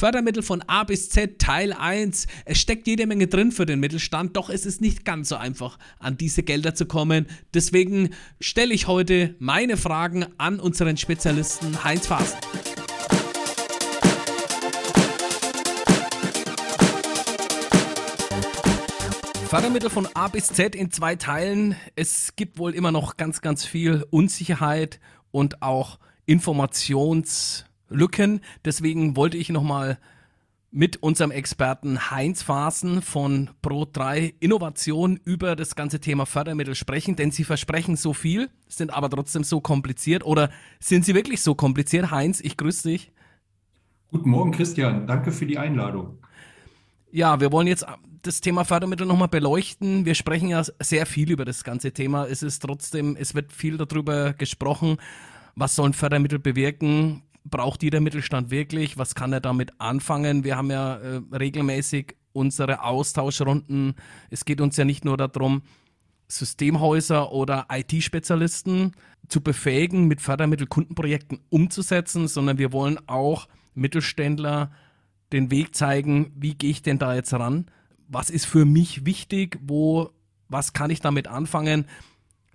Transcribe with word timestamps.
Fördermittel 0.00 0.42
von 0.42 0.62
A 0.66 0.84
bis 0.84 1.10
Z 1.10 1.38
Teil 1.38 1.74
1. 1.74 2.26
Es 2.46 2.58
steckt 2.58 2.86
jede 2.86 3.06
Menge 3.06 3.26
drin 3.26 3.52
für 3.52 3.66
den 3.66 3.80
Mittelstand, 3.80 4.34
doch 4.34 4.48
es 4.48 4.64
ist 4.64 4.80
nicht 4.80 5.04
ganz 5.04 5.28
so 5.28 5.36
einfach, 5.36 5.78
an 5.98 6.16
diese 6.16 6.42
Gelder 6.42 6.74
zu 6.74 6.86
kommen. 6.86 7.26
Deswegen 7.52 8.14
stelle 8.40 8.72
ich 8.72 8.86
heute 8.86 9.34
meine 9.40 9.76
Fragen 9.76 10.24
an 10.38 10.58
unseren 10.58 10.96
Spezialisten 10.96 11.84
Heinz 11.84 12.06
Faas. 12.06 12.34
Fördermittel 19.50 19.90
von 19.90 20.08
A 20.14 20.28
bis 20.28 20.46
Z 20.46 20.74
in 20.74 20.90
zwei 20.90 21.16
Teilen. 21.16 21.76
Es 21.94 22.36
gibt 22.36 22.56
wohl 22.56 22.74
immer 22.74 22.90
noch 22.90 23.18
ganz, 23.18 23.42
ganz 23.42 23.66
viel 23.66 24.06
Unsicherheit 24.08 24.98
und 25.30 25.60
auch 25.60 25.98
Informationslücken. 27.90 28.40
Deswegen 28.64 29.16
wollte 29.16 29.36
ich 29.36 29.50
nochmal 29.50 29.98
mit 30.72 31.02
unserem 31.02 31.32
Experten 31.32 32.10
Heinz 32.12 32.42
Fasen 32.42 33.02
von 33.02 33.50
Pro3 33.62 34.34
Innovation 34.38 35.18
über 35.24 35.56
das 35.56 35.74
ganze 35.74 35.98
Thema 35.98 36.26
Fördermittel 36.26 36.76
sprechen, 36.76 37.16
denn 37.16 37.32
sie 37.32 37.42
versprechen 37.42 37.96
so 37.96 38.12
viel, 38.12 38.50
sind 38.68 38.94
aber 38.94 39.10
trotzdem 39.10 39.42
so 39.42 39.60
kompliziert. 39.60 40.24
Oder 40.24 40.50
sind 40.78 41.04
sie 41.04 41.14
wirklich 41.14 41.42
so 41.42 41.56
kompliziert? 41.56 42.12
Heinz, 42.12 42.40
ich 42.40 42.56
grüße 42.56 42.88
dich. 42.88 43.10
Guten 44.12 44.30
Morgen, 44.30 44.52
Christian. 44.52 45.08
Danke 45.08 45.32
für 45.32 45.46
die 45.46 45.58
Einladung. 45.58 46.18
Ja, 47.10 47.40
wir 47.40 47.50
wollen 47.50 47.66
jetzt 47.66 47.84
das 48.22 48.40
Thema 48.40 48.64
Fördermittel 48.64 49.06
nochmal 49.06 49.28
beleuchten. 49.28 50.04
Wir 50.04 50.14
sprechen 50.14 50.48
ja 50.48 50.62
sehr 50.78 51.06
viel 51.06 51.32
über 51.32 51.44
das 51.44 51.64
ganze 51.64 51.90
Thema. 51.90 52.26
Es 52.26 52.44
ist 52.44 52.60
trotzdem, 52.60 53.16
es 53.18 53.34
wird 53.34 53.52
viel 53.52 53.76
darüber 53.76 54.34
gesprochen, 54.34 54.98
was 55.56 55.74
sollen 55.74 55.94
Fördermittel 55.94 56.38
bewirken? 56.38 57.22
Braucht 57.44 57.82
jeder 57.82 58.00
Mittelstand 58.00 58.50
wirklich? 58.50 58.98
Was 58.98 59.14
kann 59.14 59.32
er 59.32 59.40
damit 59.40 59.80
anfangen? 59.80 60.44
Wir 60.44 60.56
haben 60.56 60.70
ja 60.70 60.96
äh, 60.96 61.20
regelmäßig 61.32 62.16
unsere 62.32 62.82
Austauschrunden. 62.82 63.94
Es 64.28 64.44
geht 64.44 64.60
uns 64.60 64.76
ja 64.76 64.84
nicht 64.84 65.04
nur 65.04 65.16
darum, 65.16 65.62
Systemhäuser 66.28 67.32
oder 67.32 67.66
IT-Spezialisten 67.70 68.92
zu 69.28 69.40
befähigen, 69.40 70.06
mit 70.06 70.20
Fördermittel 70.20 70.66
Kundenprojekten 70.66 71.40
umzusetzen, 71.48 72.28
sondern 72.28 72.58
wir 72.58 72.72
wollen 72.72 72.98
auch 73.08 73.48
Mittelständler 73.74 74.70
den 75.32 75.50
Weg 75.50 75.74
zeigen, 75.74 76.32
wie 76.36 76.54
gehe 76.54 76.70
ich 76.70 76.82
denn 76.82 76.98
da 76.98 77.14
jetzt 77.14 77.32
ran? 77.32 77.66
Was 78.08 78.30
ist 78.30 78.46
für 78.46 78.64
mich 78.64 79.06
wichtig? 79.06 79.58
Wo, 79.62 80.10
was 80.48 80.72
kann 80.72 80.90
ich 80.90 81.00
damit 81.00 81.28
anfangen? 81.28 81.86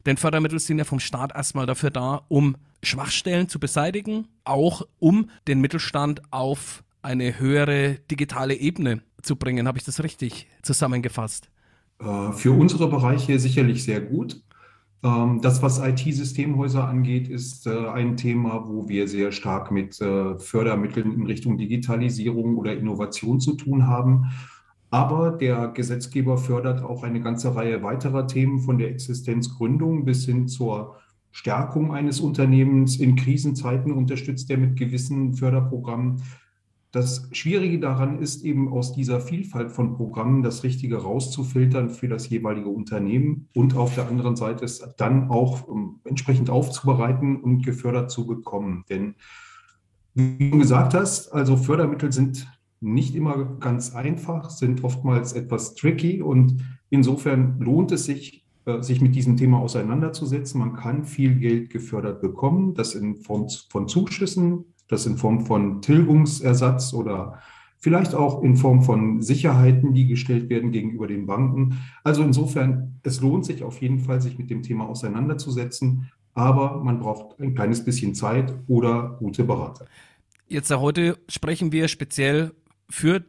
Denn 0.06 0.18
Fördermittel 0.18 0.60
sind 0.60 0.78
ja 0.78 0.84
vom 0.84 1.00
Staat 1.00 1.36
erstmal 1.36 1.66
dafür 1.66 1.90
da, 1.90 2.22
um 2.28 2.56
Schwachstellen 2.84 3.50
zu 3.50 3.60
beseitigen, 3.60 4.28
auch 4.44 4.84
um 5.00 5.30
den 5.48 5.62
Mittelstand 5.62 6.22
auf 6.32 6.84
eine 7.02 7.40
höhere 7.40 7.96
digitale 8.12 8.56
Ebene 8.56 9.02
zu 9.22 9.36
bringen. 9.36 9.68
Habe 9.68 9.78
ich 9.78 9.84
das 9.84 10.04
richtig 10.04 10.48
zusammengefasst? 10.62 11.50
Äh, 12.00 12.32
für 12.34 12.52
unsere 12.52 12.90
Bereiche 12.90 13.40
sicherlich 13.40 13.84
sehr 13.84 14.02
gut. 14.02 14.42
Ähm, 15.04 15.40
das, 15.42 15.62
was 15.62 15.80
IT-Systemhäuser 15.80 16.88
angeht, 16.88 17.28
ist 17.28 17.68
äh, 17.68 17.88
ein 17.88 18.18
Thema, 18.18 18.68
wo 18.68 18.88
wir 18.90 19.08
sehr 19.08 19.32
stark 19.32 19.72
mit 19.72 20.02
äh, 20.02 20.38
Fördermitteln 20.40 21.14
in 21.14 21.26
Richtung 21.26 21.58
Digitalisierung 21.58 22.58
oder 22.58 22.76
Innovation 22.76 23.40
zu 23.40 23.54
tun 23.54 23.88
haben. 23.88 24.32
Aber 24.96 25.32
der 25.32 25.68
Gesetzgeber 25.68 26.38
fördert 26.38 26.82
auch 26.82 27.04
eine 27.04 27.20
ganze 27.20 27.54
Reihe 27.54 27.84
weiterer 27.84 28.28
Themen 28.28 28.60
von 28.60 28.78
der 28.78 28.92
Existenzgründung 28.92 30.06
bis 30.06 30.24
hin 30.24 30.48
zur 30.48 30.96
Stärkung 31.34 31.94
eines 31.94 32.22
Unternehmens. 32.22 32.96
In 32.96 33.18
Krisenzeiten 33.18 33.92
unterstützt 33.92 34.50
er 34.50 34.58
mit 34.58 34.78
gewissen 34.80 35.34
Förderprogrammen. 35.34 36.22
Das 36.94 37.28
Schwierige 37.34 37.78
daran 37.78 38.20
ist 38.20 38.46
eben 38.46 38.72
aus 38.72 38.94
dieser 38.94 39.20
Vielfalt 39.20 39.70
von 39.70 39.98
Programmen 39.98 40.44
das 40.44 40.64
Richtige 40.64 40.96
rauszufiltern 40.96 41.90
für 41.90 42.08
das 42.08 42.30
jeweilige 42.30 42.70
Unternehmen 42.70 43.50
und 43.54 43.76
auf 43.76 43.96
der 43.96 44.08
anderen 44.08 44.38
Seite 44.38 44.64
es 44.64 44.82
dann 44.96 45.30
auch 45.30 45.68
um, 45.68 46.00
entsprechend 46.06 46.50
aufzubereiten 46.50 47.36
und 47.36 47.66
gefördert 47.66 48.12
zu 48.12 48.26
bekommen. 48.26 48.86
Denn 48.88 49.16
wie 50.14 50.52
du 50.52 50.60
gesagt 50.60 50.94
hast, 50.94 51.34
also 51.34 51.58
Fördermittel 51.58 52.14
sind 52.14 52.48
nicht 52.86 53.16
immer 53.16 53.58
ganz 53.60 53.94
einfach, 53.94 54.50
sind 54.50 54.84
oftmals 54.84 55.34
etwas 55.34 55.76
tricky 55.76 56.22
und 56.22 56.64
insofern 56.90 57.60
lohnt 57.60 57.92
es 57.92 58.06
sich, 58.06 58.46
äh, 58.66 58.82
sich 58.82 59.02
mit 59.02 59.16
diesem 59.16 59.38
Thema 59.38 59.60
auseinanderzusetzen. 59.60 60.60
Man 60.60 60.74
kann 60.74 61.04
viel 61.04 61.36
Geld 61.36 61.70
gefördert 61.70 62.22
bekommen, 62.22 62.74
das 62.74 62.96
in 62.96 63.18
Form 63.18 63.48
von 63.70 63.88
Zuschüssen 63.88 64.66
das 64.88 65.06
in 65.06 65.18
Form 65.18 65.46
von 65.46 65.82
Tilgungsersatz 65.82 66.94
oder 66.94 67.40
vielleicht 67.78 68.16
auch 68.16 68.44
in 68.44 68.56
Form 68.56 68.82
von 68.82 69.22
Sicherheiten, 69.22 69.94
die 69.94 70.08
gestellt 70.08 70.50
werden 70.50 70.72
gegenüber 70.72 71.08
den 71.08 71.26
Banken. 71.26 71.78
Also 72.04 72.24
insofern, 72.24 73.00
es 73.04 73.22
lohnt 73.22 73.46
sich 73.46 73.64
auf 73.64 73.82
jeden 73.82 74.00
Fall, 74.00 74.22
sich 74.22 74.38
mit 74.38 74.50
dem 74.50 74.64
Thema 74.64 74.88
auseinanderzusetzen, 74.88 76.12
aber 76.34 76.84
man 76.84 77.00
braucht 77.00 77.40
ein 77.40 77.56
kleines 77.56 77.84
bisschen 77.84 78.16
Zeit 78.16 78.54
oder 78.68 79.16
gute 79.20 79.44
Berater. 79.44 79.86
Jetzt 80.48 80.76
heute 80.76 81.18
sprechen 81.28 81.72
wir 81.72 81.88
speziell 81.88 82.52
für 82.90 83.24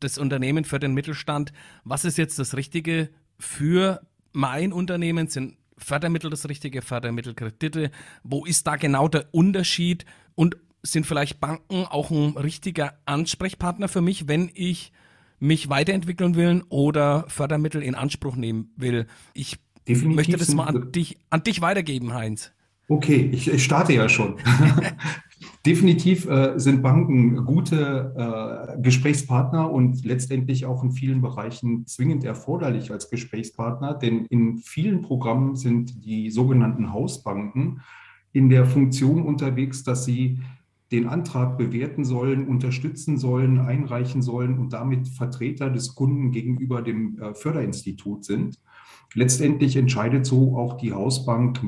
das 0.00 0.18
Unternehmen, 0.18 0.64
für 0.64 0.78
den 0.78 0.94
Mittelstand. 0.94 1.52
Was 1.84 2.04
ist 2.04 2.18
jetzt 2.18 2.38
das 2.38 2.56
Richtige 2.56 3.10
für 3.38 4.00
mein 4.32 4.72
Unternehmen? 4.72 5.28
Sind 5.28 5.56
Fördermittel 5.76 6.30
das 6.30 6.48
Richtige, 6.48 6.82
Fördermittelkredite? 6.82 7.90
Wo 8.22 8.44
ist 8.44 8.66
da 8.66 8.76
genau 8.76 9.08
der 9.08 9.32
Unterschied? 9.32 10.04
Und 10.34 10.56
sind 10.82 11.06
vielleicht 11.06 11.40
Banken 11.40 11.84
auch 11.84 12.10
ein 12.10 12.36
richtiger 12.36 12.98
Ansprechpartner 13.04 13.88
für 13.88 14.00
mich, 14.00 14.28
wenn 14.28 14.50
ich 14.54 14.92
mich 15.40 15.68
weiterentwickeln 15.68 16.34
will 16.34 16.64
oder 16.68 17.24
Fördermittel 17.28 17.82
in 17.82 17.94
Anspruch 17.94 18.36
nehmen 18.36 18.72
will. 18.76 19.06
Ich 19.34 19.58
Definitiv 19.86 20.16
möchte 20.16 20.36
das 20.36 20.54
mal 20.54 20.64
an 20.64 20.92
dich, 20.92 21.18
an 21.30 21.42
dich 21.42 21.60
weitergeben, 21.60 22.12
Heinz. 22.12 22.52
Okay, 22.88 23.30
ich, 23.32 23.50
ich 23.50 23.64
starte 23.64 23.92
ja 23.92 24.08
schon. 24.08 24.38
Definitiv 25.68 26.26
äh, 26.26 26.58
sind 26.58 26.82
Banken 26.82 27.44
gute 27.44 28.14
äh, 28.16 28.80
Gesprächspartner 28.80 29.70
und 29.70 30.02
letztendlich 30.02 30.64
auch 30.64 30.82
in 30.82 30.92
vielen 30.92 31.20
Bereichen 31.20 31.86
zwingend 31.86 32.24
erforderlich 32.24 32.90
als 32.90 33.10
Gesprächspartner, 33.10 33.92
denn 33.92 34.24
in 34.30 34.56
vielen 34.56 35.02
Programmen 35.02 35.56
sind 35.56 36.06
die 36.06 36.30
sogenannten 36.30 36.90
Hausbanken 36.90 37.82
in 38.32 38.48
der 38.48 38.64
Funktion 38.64 39.24
unterwegs, 39.24 39.84
dass 39.84 40.06
sie 40.06 40.40
den 40.90 41.06
Antrag 41.06 41.58
bewerten 41.58 42.06
sollen, 42.06 42.48
unterstützen 42.48 43.18
sollen, 43.18 43.58
einreichen 43.58 44.22
sollen 44.22 44.58
und 44.58 44.72
damit 44.72 45.06
Vertreter 45.06 45.68
des 45.68 45.94
Kunden 45.94 46.32
gegenüber 46.32 46.80
dem 46.80 47.20
äh, 47.20 47.34
Förderinstitut 47.34 48.24
sind. 48.24 48.58
Letztendlich 49.12 49.76
entscheidet 49.76 50.24
so 50.24 50.56
auch 50.56 50.78
die 50.78 50.94
Hausbank 50.94 51.60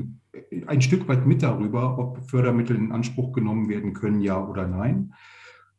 ein 0.66 0.82
Stück 0.82 1.08
weit 1.08 1.26
mit 1.26 1.42
darüber, 1.42 1.98
ob 1.98 2.28
Fördermittel 2.28 2.76
in 2.76 2.92
Anspruch 2.92 3.32
genommen 3.32 3.68
werden 3.68 3.92
können, 3.92 4.20
ja 4.20 4.44
oder 4.44 4.66
nein. 4.66 5.14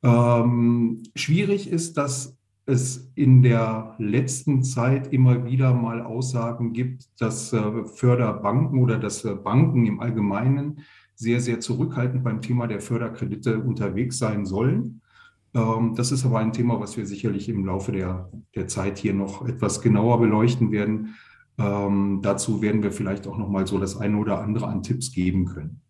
Ähm, 0.03 1.03
schwierig 1.16 1.69
ist, 1.69 1.97
dass 1.97 2.38
es 2.66 3.11
in 3.16 3.41
der 3.41 3.95
letzten 3.97 4.63
Zeit 4.63 5.11
immer 5.11 5.45
wieder 5.45 5.73
mal 5.73 6.01
Aussagen 6.01 6.73
gibt, 6.73 7.09
dass 7.19 7.53
äh, 7.53 7.85
Förderbanken 7.85 8.79
oder 8.79 8.97
dass 8.97 9.25
äh, 9.25 9.33
Banken 9.35 9.85
im 9.85 9.99
Allgemeinen 9.99 10.79
sehr, 11.16 11.39
sehr 11.39 11.59
zurückhaltend 11.59 12.23
beim 12.23 12.41
Thema 12.41 12.67
der 12.67 12.79
Förderkredite 12.79 13.59
unterwegs 13.59 14.17
sein 14.17 14.45
sollen. 14.45 15.01
Ähm, 15.53 15.93
das 15.95 16.11
ist 16.11 16.25
aber 16.25 16.39
ein 16.39 16.53
Thema, 16.53 16.79
was 16.79 16.97
wir 16.97 17.05
sicherlich 17.05 17.49
im 17.49 17.66
Laufe 17.66 17.91
der, 17.91 18.29
der 18.55 18.67
Zeit 18.67 18.97
hier 18.97 19.13
noch 19.13 19.47
etwas 19.47 19.81
genauer 19.81 20.19
beleuchten 20.19 20.72
werden. 20.72 21.16
Ähm, 21.57 22.19
dazu 22.22 22.62
werden 22.62 22.84
wir 22.84 22.91
vielleicht 22.91 23.28
auch 23.28 23.38
noch 23.38 23.50
mal 23.50 23.67
so 23.67 23.78
das 23.78 23.97
eine 23.97 24.17
oder 24.17 24.39
andere 24.39 24.67
an 24.67 24.84
Tipps 24.84 25.12
geben 25.12 25.45
können. 25.45 25.81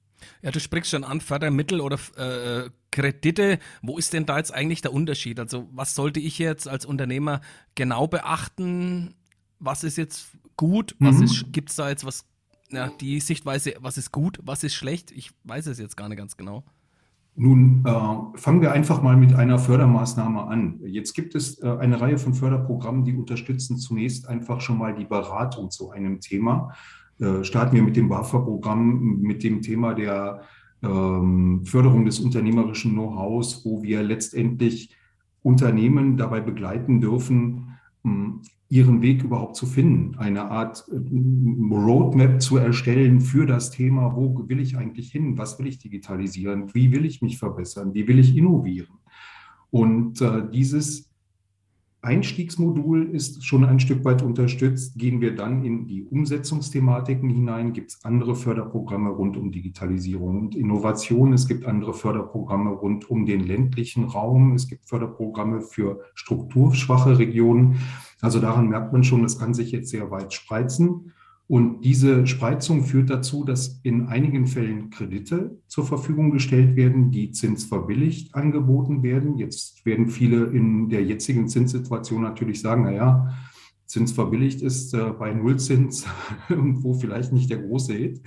Ja, 0.42 0.52
du 0.52 0.60
sprichst 0.60 0.92
schon 0.92 1.04
an 1.04 1.22
Fördermittel 1.22 1.82
oder 1.82 1.98
äh, 2.16 2.70
Kredite. 2.92 3.60
Wo 3.82 3.98
ist 3.98 4.14
denn 4.14 4.26
da 4.26 4.38
jetzt 4.38 4.54
eigentlich 4.54 4.82
der 4.82 4.94
Unterschied? 4.94 5.40
Also 5.40 5.68
was 5.72 5.96
sollte 5.96 6.20
ich 6.20 6.38
jetzt 6.40 6.68
als 6.68 6.86
Unternehmer 6.86 7.42
genau 7.76 8.08
beachten? 8.08 9.16
Was 9.60 9.84
ist 9.84 9.98
jetzt 9.98 10.32
gut? 10.58 10.96
Was 11.00 11.16
mhm. 11.18 11.52
gibt 11.52 11.70
es 11.70 11.76
da 11.76 11.90
jetzt 11.90 12.06
was 12.06 12.26
ja, 12.72 12.90
die 12.90 13.20
Sichtweise, 13.20 13.76
was 13.80 13.98
ist 13.98 14.12
gut, 14.12 14.40
was 14.44 14.64
ist 14.64 14.74
schlecht, 14.74 15.12
ich 15.12 15.32
weiß 15.44 15.68
es 15.68 15.80
jetzt 15.80 15.98
gar 15.98 16.10
nicht 16.10 16.18
ganz 16.18 16.38
genau. 16.38 16.64
Nun 17.36 17.84
äh, 17.86 18.38
fangen 18.38 18.62
wir 18.62 18.74
einfach 18.74 19.02
mal 19.02 19.16
mit 19.16 19.34
einer 19.34 19.58
Fördermaßnahme 19.58 20.44
an. 20.44 20.80
Jetzt 20.86 21.14
gibt 21.14 21.34
es 21.34 21.62
äh, 21.64 21.78
eine 21.80 22.02
Reihe 22.02 22.18
von 22.18 22.34
Förderprogrammen, 22.34 23.06
die 23.06 23.16
unterstützen 23.16 23.78
zunächst 23.78 24.28
einfach 24.28 24.60
schon 24.60 24.78
mal 24.78 24.94
die 24.94 25.06
Beratung 25.06 25.72
zu 25.72 25.92
einem 25.92 26.20
Thema. 26.20 26.74
Äh, 27.20 27.44
starten 27.44 27.76
wir 27.76 27.84
mit 27.84 27.96
dem 27.96 28.10
BAFA-Programm, 28.10 29.22
mit 29.22 29.44
dem 29.44 29.62
Thema 29.62 29.94
der 29.94 30.42
ähm, 30.84 31.64
Förderung 31.64 32.06
des 32.06 32.20
unternehmerischen 32.20 32.94
Know-hows, 32.94 33.64
wo 33.64 33.82
wir 33.82 34.04
letztendlich 34.04 34.96
Unternehmen 35.42 36.18
dabei 36.18 36.42
begleiten 36.42 37.00
dürfen, 37.00 37.78
ihren 38.72 39.02
Weg 39.02 39.22
überhaupt 39.22 39.58
zu 39.58 39.66
finden, 39.66 40.18
eine 40.18 40.50
Art 40.50 40.86
äh, 40.90 40.96
Roadmap 40.96 42.42
zu 42.42 42.56
erstellen 42.56 43.20
für 43.20 43.46
das 43.46 43.70
Thema, 43.70 44.16
wo 44.16 44.48
will 44.48 44.62
ich 44.62 44.78
eigentlich 44.78 45.12
hin, 45.12 45.38
was 45.38 45.60
will 45.60 45.68
ich 45.68 45.78
digitalisieren, 45.78 46.74
wie 46.74 46.92
will 46.94 47.04
ich 47.04 47.22
mich 47.22 47.38
verbessern, 47.38 47.94
wie 47.94 48.08
will 48.08 48.18
ich 48.18 48.36
innovieren. 48.36 48.98
Und 49.72 50.22
äh, 50.22 50.50
dieses 50.50 51.11
Einstiegsmodul 52.04 53.12
ist 53.12 53.46
schon 53.46 53.64
ein 53.64 53.80
Stück 53.80 54.04
weit 54.04 54.24
unterstützt. 54.24 54.98
Gehen 54.98 55.22
wir 55.22 55.36
dann 55.36 55.64
in 55.64 55.86
die 55.86 56.04
Umsetzungsthematiken 56.04 57.30
hinein, 57.30 57.74
gibt 57.74 57.92
es 57.92 58.04
andere 58.04 58.36
Förderprogramme 58.36 59.12
rund 59.12 59.38
um 59.38 59.52
Digitalisierung 59.52 60.40
und 60.40 60.56
Innovation. 60.56 61.32
Es 61.32 61.48
gibt 61.48 61.66
andere 61.66 61.94
Förderprogramme 61.94 62.72
rund 62.72 63.08
um 63.10 63.28
den 63.28 63.42
ländlichen 63.42 64.06
Raum. 64.06 64.56
Es 64.56 64.68
gibt 64.68 64.90
Förderprogramme 64.90 65.62
für 65.62 66.02
strukturschwache 66.16 67.20
Regionen. 67.20 67.80
Also 68.20 68.40
daran 68.40 68.68
merkt 68.68 68.94
man 68.94 69.04
schon, 69.04 69.22
das 69.22 69.38
kann 69.38 69.54
sich 69.54 69.72
jetzt 69.72 69.92
sehr 69.92 70.10
weit 70.10 70.34
spreizen. 70.34 71.14
Und 71.48 71.82
diese 71.82 72.28
Spreizung 72.28 72.86
führt 72.86 73.10
dazu, 73.10 73.44
dass 73.44 73.82
in 73.84 74.08
einigen 74.08 74.48
Fällen 74.48 74.90
Kredite 74.90 75.60
zur 75.68 75.86
Verfügung 75.86 76.32
gestellt 76.32 76.78
werden, 76.78 77.12
die 77.12 77.32
zinsverbilligt 77.32 78.36
angeboten 78.36 79.04
werden. 79.04 79.38
Jetzt 79.38 79.86
werden 79.86 80.08
viele 80.08 80.46
in 80.46 80.88
der 80.88 81.04
jetzigen 81.04 81.50
Zinssituation 81.50 82.22
natürlich 82.22 82.62
sagen, 82.62 82.84
na 82.84 82.94
ja, 82.94 83.34
zinsverbilligt 83.86 84.62
ist 84.62 84.94
äh, 84.94 85.12
bei 85.12 85.34
Nullzins 85.34 86.06
irgendwo 86.50 86.94
vielleicht 86.94 87.34
nicht 87.34 87.50
der 87.50 87.60
große 87.60 87.94
Hit. 87.94 88.22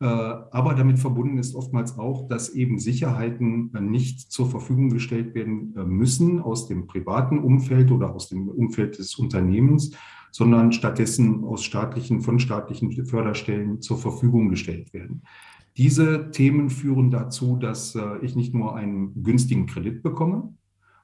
Äh, 0.00 0.04
aber 0.04 0.74
damit 0.74 0.98
verbunden 0.98 1.38
ist 1.38 1.54
oftmals 1.54 1.98
auch, 1.98 2.28
dass 2.28 2.50
eben 2.50 2.78
Sicherheiten 2.78 3.72
nicht 3.80 4.30
zur 4.30 4.48
Verfügung 4.48 4.90
gestellt 4.90 5.34
werden 5.34 5.74
äh, 5.76 5.84
müssen 5.84 6.40
aus 6.40 6.68
dem 6.68 6.86
privaten 6.86 7.38
Umfeld 7.38 7.90
oder 7.90 8.14
aus 8.14 8.28
dem 8.28 8.48
Umfeld 8.48 8.98
des 8.98 9.16
Unternehmens, 9.16 9.92
sondern 10.30 10.72
stattdessen 10.72 11.44
aus 11.44 11.64
staatlichen, 11.64 12.20
von 12.20 12.38
staatlichen 12.38 13.06
Förderstellen 13.06 13.80
zur 13.80 13.98
Verfügung 13.98 14.48
gestellt 14.48 14.92
werden. 14.92 15.22
Diese 15.76 16.30
Themen 16.32 16.70
führen 16.70 17.10
dazu, 17.10 17.56
dass 17.56 17.94
äh, 17.94 18.18
ich 18.22 18.34
nicht 18.34 18.52
nur 18.52 18.74
einen 18.74 19.22
günstigen 19.22 19.66
Kredit 19.66 20.02
bekomme, 20.02 20.52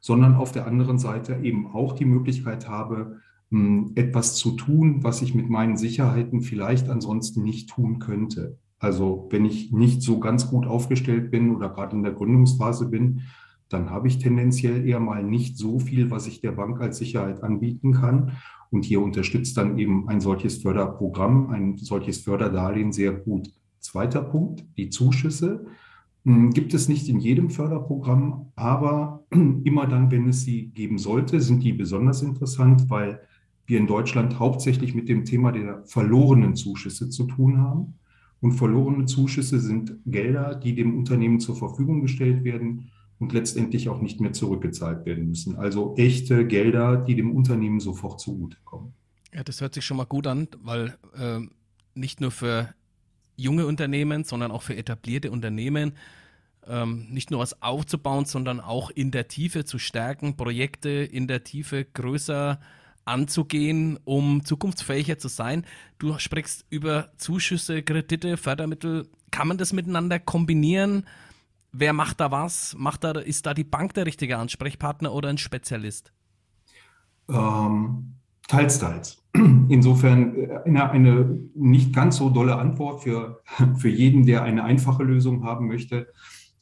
sondern 0.01 0.35
auf 0.35 0.53
der 0.53 0.67
anderen 0.67 0.99
Seite 0.99 1.37
eben 1.43 1.69
auch 1.69 1.95
die 1.95 2.05
Möglichkeit 2.05 2.69
habe, 2.69 3.21
hm, 3.51 3.93
etwas 3.95 4.35
zu 4.35 4.53
tun, 4.53 5.05
was 5.05 5.23
ich 5.23 5.35
mit 5.35 5.49
meinen 5.49 5.77
Sicherheiten 5.77 6.41
vielleicht 6.41 6.89
ansonsten 6.89 7.43
nicht 7.43 7.71
tun 7.71 8.01
könnte. 8.01 8.59
Also 8.79 9.29
wenn 9.31 9.45
ich 9.45 9.73
nicht 9.73 10.03
so 10.03 10.19
ganz 10.19 10.51
gut 10.51 10.67
aufgestellt 10.67 11.31
bin 11.31 11.55
oder 11.55 11.69
gerade 11.69 11.97
in 11.97 12.03
der 12.03 12.13
Gründungsphase 12.13 12.89
bin, 12.91 13.23
dann 13.69 13.91
habe 13.91 14.09
ich 14.09 14.19
tendenziell 14.19 14.87
eher 14.87 15.01
mal 15.01 15.23
nicht 15.23 15.57
so 15.57 15.79
viel, 15.79 16.11
was 16.11 16.27
ich 16.27 16.41
der 16.41 16.53
Bank 16.53 16.81
als 16.81 16.99
Sicherheit 16.99 17.43
anbieten 17.43 17.93
kann. 17.93 18.33
Und 18.75 18.85
hier 18.85 19.01
unterstützt 19.01 19.57
dann 19.57 19.79
eben 19.79 20.09
ein 20.09 20.21
solches 20.21 20.61
Förderprogramm, 20.61 21.51
ein 21.51 21.77
solches 21.77 22.19
Förderdarlehen 22.23 22.91
sehr 22.91 23.13
gut. 23.13 23.49
Zweiter 23.79 24.21
Punkt, 24.21 24.65
die 24.77 24.91
Zuschüsse. 24.91 25.67
Hm, 26.25 26.51
gibt 26.51 26.75
es 26.75 26.89
nicht 26.89 27.09
in 27.09 27.21
jedem 27.21 27.51
Förderprogramm, 27.51 28.47
aber 28.57 29.27
immer 29.31 29.87
dann, 29.87 30.11
wenn 30.11 30.27
es 30.27 30.43
sie 30.43 30.71
geben 30.71 30.99
sollte, 30.99 31.41
sind 31.41 31.63
die 31.63 31.73
besonders 31.73 32.23
interessant, 32.23 32.91
weil 32.91 33.21
wir 33.65 33.79
in 33.79 33.87
Deutschland 33.87 34.41
hauptsächlich 34.41 34.93
mit 34.93 35.09
dem 35.09 35.25
Thema 35.25 35.53
der 35.53 35.85
verlorenen 35.85 36.57
Zuschüsse 36.57 37.11
zu 37.11 37.27
tun 37.27 37.59
haben. 37.59 37.95
Und 38.41 38.55
verlorene 38.55 39.05
Zuschüsse 39.05 39.61
sind 39.61 39.99
Gelder, 40.05 40.57
die 40.57 40.75
dem 40.75 40.99
Unternehmen 40.99 41.39
zur 41.39 41.55
Verfügung 41.55 42.01
gestellt 42.01 42.43
werden 42.43 42.91
und 43.25 43.33
letztendlich 43.33 43.89
auch 43.89 44.03
nicht 44.03 44.21
mehr 44.21 44.35
zurückgezahlt 44.35 45.07
werden 45.07 45.29
müssen. 45.29 45.57
Also 45.57 45.95
echte 45.97 46.47
Gelder, 46.47 46.97
die 46.97 47.17
dem 47.17 47.35
Unternehmen 47.35 47.81
sofort 47.81 48.21
zugutekommen. 48.21 48.93
Ja, 49.33 49.43
das 49.43 49.63
hört 49.63 49.73
sich 49.73 49.85
schon 49.85 49.97
mal 49.97 50.05
gut 50.05 50.27
an, 50.27 50.47
weil 50.61 50.99
äh, 51.19 51.41
nicht 51.95 52.21
nur 52.21 52.31
für 52.31 52.75
junge 53.37 53.67
Unternehmen, 53.67 54.25
sondern 54.25 54.51
auch 54.51 54.61
für 54.61 54.77
etablierte 54.77 55.31
Unternehmen 55.31 55.95
ähm, 56.67 57.07
nicht 57.09 57.31
nur 57.31 57.41
was 57.41 57.63
aufzubauen, 57.63 58.27
sondern 58.27 58.61
auch 58.61 58.91
in 58.91 59.11
der 59.11 59.27
Tiefe 59.27 59.65
zu 59.65 59.79
stärken, 59.79 60.37
Projekte 60.37 60.91
in 60.91 61.27
der 61.27 61.45
Tiefe 61.45 61.87
größer 61.87 62.61
anzugehen, 63.07 63.99
um 64.05 64.45
zukunftsfähiger 64.45 65.17
zu 65.17 65.29
sein. 65.29 65.65
Du 65.99 66.19
sprichst 66.19 66.67
über 66.69 67.11
Zuschüsse, 67.17 67.83
Kredite, 67.83 68.37
Fördermittel. 68.37 69.09
Kann 69.31 69.49
man 69.49 69.57
das 69.57 69.73
miteinander 69.73 70.19
kombinieren? 70.19 71.07
Wer 71.75 71.93
macht 71.93 72.21
da 72.21 72.31
was? 72.31 72.75
Macht 72.79 73.05
da, 73.05 73.13
ist 73.13 73.47
da 73.47 73.55
die 73.55 73.65
Bank 73.65 73.95
der 73.95 74.07
richtige 74.07 74.39
Ansprechpartner 74.39 75.13
oder 75.13 75.29
ein 75.29 75.39
Spezialist? 75.39 76.13
Ähm, 77.29 78.15
teils, 78.49 78.79
teils. 78.79 79.23
Insofern 79.69 80.37
äh, 80.37 80.61
eine, 80.65 80.91
eine, 80.91 81.39
nicht 81.55 81.95
ganz 81.95 82.17
so 82.17 82.31
dolle 82.31 82.57
Antwort 82.57 83.03
für, 83.03 83.41
für 83.77 83.89
jeden, 83.89 84.25
der 84.27 84.43
eine 84.43 84.65
einfache 84.65 85.03
Lösung 85.03 85.45
haben 85.45 85.67
möchte. 85.67 86.09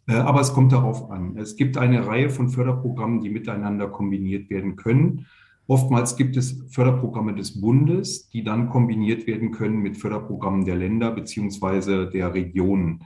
Äh, 0.08 0.14
aber 0.14 0.40
es 0.40 0.52
kommt 0.52 0.72
darauf 0.72 1.10
an. 1.10 1.36
Es 1.36 1.56
gibt 1.56 1.76
eine 1.76 2.06
Reihe 2.06 2.30
von 2.30 2.48
Förderprogrammen, 2.48 3.20
die 3.20 3.30
miteinander 3.30 3.88
kombiniert 3.88 4.50
werden 4.50 4.76
können. 4.76 5.26
Oftmals 5.68 6.16
gibt 6.16 6.36
es 6.36 6.64
Förderprogramme 6.70 7.34
des 7.34 7.60
Bundes, 7.60 8.28
die 8.28 8.42
dann 8.42 8.68
kombiniert 8.68 9.26
werden 9.26 9.52
können 9.52 9.78
mit 9.78 9.96
Förderprogrammen 9.96 10.64
der 10.64 10.76
Länder 10.76 11.12
beziehungsweise 11.12 12.10
der 12.10 12.34
Regionen. 12.34 13.04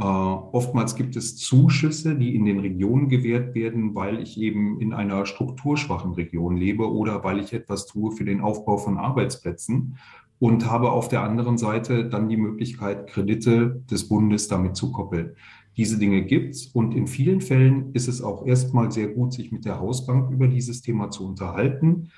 Äh, 0.00 0.04
oftmals 0.04 0.94
gibt 0.94 1.16
es 1.16 1.36
Zuschüsse, 1.36 2.14
die 2.14 2.36
in 2.36 2.44
den 2.44 2.60
Regionen 2.60 3.08
gewährt 3.08 3.54
werden, 3.54 3.94
weil 3.94 4.22
ich 4.22 4.40
eben 4.40 4.80
in 4.80 4.92
einer 4.92 5.26
strukturschwachen 5.26 6.12
Region 6.12 6.56
lebe 6.56 6.90
oder 6.90 7.24
weil 7.24 7.40
ich 7.40 7.52
etwas 7.52 7.86
tue 7.86 8.12
für 8.12 8.24
den 8.24 8.40
Aufbau 8.40 8.78
von 8.78 8.96
Arbeitsplätzen 8.96 9.96
und 10.38 10.70
habe 10.70 10.92
auf 10.92 11.08
der 11.08 11.24
anderen 11.24 11.58
Seite 11.58 12.08
dann 12.08 12.28
die 12.28 12.36
Möglichkeit, 12.36 13.08
Kredite 13.08 13.82
des 13.90 14.08
Bundes 14.08 14.46
damit 14.46 14.76
zu 14.76 14.92
koppeln. 14.92 15.34
Diese 15.76 15.98
Dinge 15.98 16.22
gibt 16.24 16.54
es 16.54 16.66
und 16.66 16.94
in 16.94 17.08
vielen 17.08 17.40
Fällen 17.40 17.92
ist 17.92 18.08
es 18.08 18.22
auch 18.22 18.46
erstmal 18.46 18.92
sehr 18.92 19.08
gut, 19.08 19.32
sich 19.32 19.50
mit 19.50 19.64
der 19.64 19.80
Hausbank 19.80 20.30
über 20.30 20.46
dieses 20.46 20.80
Thema 20.80 21.10
zu 21.10 21.26
unterhalten. 21.26 22.10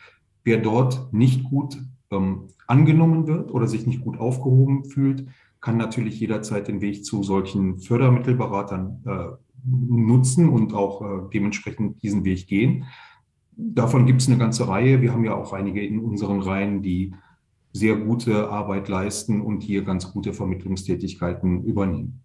Wer 0.44 0.58
dort 0.58 1.12
nicht 1.12 1.44
gut 1.44 1.78
ähm, 2.10 2.48
angenommen 2.66 3.26
wird 3.26 3.52
oder 3.52 3.66
sich 3.68 3.86
nicht 3.86 4.02
gut 4.02 4.18
aufgehoben 4.18 4.84
fühlt, 4.84 5.26
kann 5.60 5.76
natürlich 5.76 6.18
jederzeit 6.20 6.68
den 6.68 6.80
Weg 6.80 7.04
zu 7.04 7.22
solchen 7.22 7.78
Fördermittelberatern 7.78 9.02
äh, 9.06 9.36
nutzen 9.64 10.48
und 10.48 10.72
auch 10.72 11.02
äh, 11.02 11.30
dementsprechend 11.32 12.02
diesen 12.02 12.24
Weg 12.24 12.46
gehen. 12.46 12.86
Davon 13.56 14.06
gibt 14.06 14.22
es 14.22 14.28
eine 14.28 14.38
ganze 14.38 14.68
Reihe. 14.68 15.02
Wir 15.02 15.12
haben 15.12 15.24
ja 15.24 15.34
auch 15.34 15.52
einige 15.52 15.84
in 15.84 15.98
unseren 15.98 16.40
Reihen, 16.40 16.82
die 16.82 17.14
sehr 17.72 17.96
gute 17.96 18.48
Arbeit 18.48 18.88
leisten 18.88 19.42
und 19.42 19.62
hier 19.62 19.82
ganz 19.82 20.10
gute 20.12 20.32
Vermittlungstätigkeiten 20.32 21.64
übernehmen. 21.64 22.22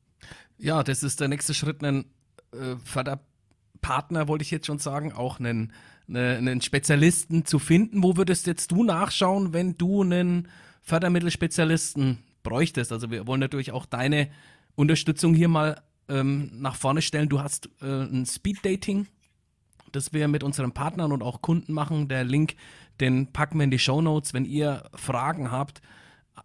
Ja, 0.58 0.82
das 0.82 1.04
ist 1.04 1.20
der 1.20 1.28
nächste 1.28 1.54
Schritt, 1.54 1.84
einen 1.84 2.06
äh, 2.54 2.78
Förderpartner, 2.84 4.30
wollte 4.30 4.44
ich 4.44 4.52
jetzt 4.52 4.66
schon 4.66 4.80
sagen, 4.80 5.12
auch 5.12 5.40
einen, 5.40 5.74
eine, 6.08 6.38
einen 6.38 6.62
Spezialisten 6.62 7.44
zu 7.44 7.60
finden. 7.60 8.02
Wo 8.02 8.16
würdest 8.16 8.48
jetzt 8.48 8.72
du 8.72 8.86
nachschauen, 8.86 9.52
wenn 9.52 9.78
du 9.78 10.04
einen 10.04 10.48
Fördermittelspezialisten 10.82 12.20
bräuchtest. 12.46 12.94
Also 12.94 13.12
wir 13.12 13.28
wollen 13.28 13.42
natürlich 13.42 13.74
auch 13.74 13.86
deine 13.86 14.30
Unterstützung 14.76 15.34
hier 15.34 15.50
mal 15.50 15.82
ähm, 16.08 16.50
nach 16.54 16.76
vorne 16.76 17.02
stellen. 17.02 17.28
Du 17.28 17.42
hast 17.42 17.70
äh, 17.82 18.04
ein 18.04 18.26
Speed-Dating, 18.26 19.08
das 19.92 20.14
wir 20.14 20.30
mit 20.30 20.44
unseren 20.44 20.72
Partnern 20.72 21.12
und 21.12 21.22
auch 21.22 21.42
Kunden 21.42 21.74
machen. 21.74 22.08
Der 22.08 22.24
Link, 22.24 22.56
den 23.02 23.34
packen 23.34 23.58
wir 23.58 23.66
in 23.66 23.72
die 23.72 23.80
Show 23.80 24.02
Notes. 24.02 24.34
Wenn 24.34 24.46
ihr 24.46 24.90
Fragen 24.94 25.52
habt 25.52 25.82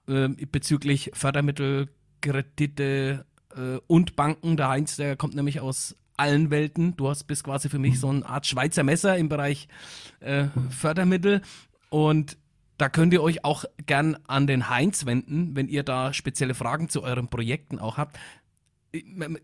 äh, 0.09 0.29
bezüglich 0.29 1.11
Fördermittel, 1.15 1.89
Kredite 2.21 3.27
äh, 3.55 3.79
und 3.87 4.17
Banken, 4.17 4.57
der 4.57 4.69
Heinz, 4.69 4.97
der 4.97 5.17
kommt 5.17 5.35
nämlich 5.35 5.61
aus 5.61 5.97
allen 6.17 6.51
Welten. 6.51 6.97
Du 6.97 7.09
hast 7.09 7.25
bist 7.25 7.45
quasi 7.45 7.69
für 7.69 7.79
mich 7.79 7.99
so 7.99 8.09
eine 8.09 8.27
Art 8.27 8.47
Schweizer 8.47 8.83
Messer 8.83 9.17
im 9.17 9.29
Bereich 9.29 9.69
äh, 10.21 10.47
Fördermittel. 10.71 11.43
Und 11.89 12.37
da 12.81 12.89
könnt 12.89 13.13
ihr 13.13 13.23
euch 13.23 13.45
auch 13.45 13.67
gern 13.85 14.17
an 14.27 14.47
den 14.47 14.71
Heinz 14.71 15.05
wenden, 15.05 15.55
wenn 15.55 15.69
ihr 15.69 15.83
da 15.83 16.15
spezielle 16.15 16.55
Fragen 16.55 16.89
zu 16.89 17.03
euren 17.03 17.29
Projekten 17.29 17.79
auch 17.79 17.99
habt. 17.99 18.19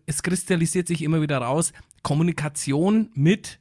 Es 0.07 0.23
kristallisiert 0.23 0.87
sich 0.87 1.03
immer 1.03 1.21
wieder 1.21 1.37
raus, 1.37 1.71
Kommunikation 2.01 3.11
mit 3.13 3.59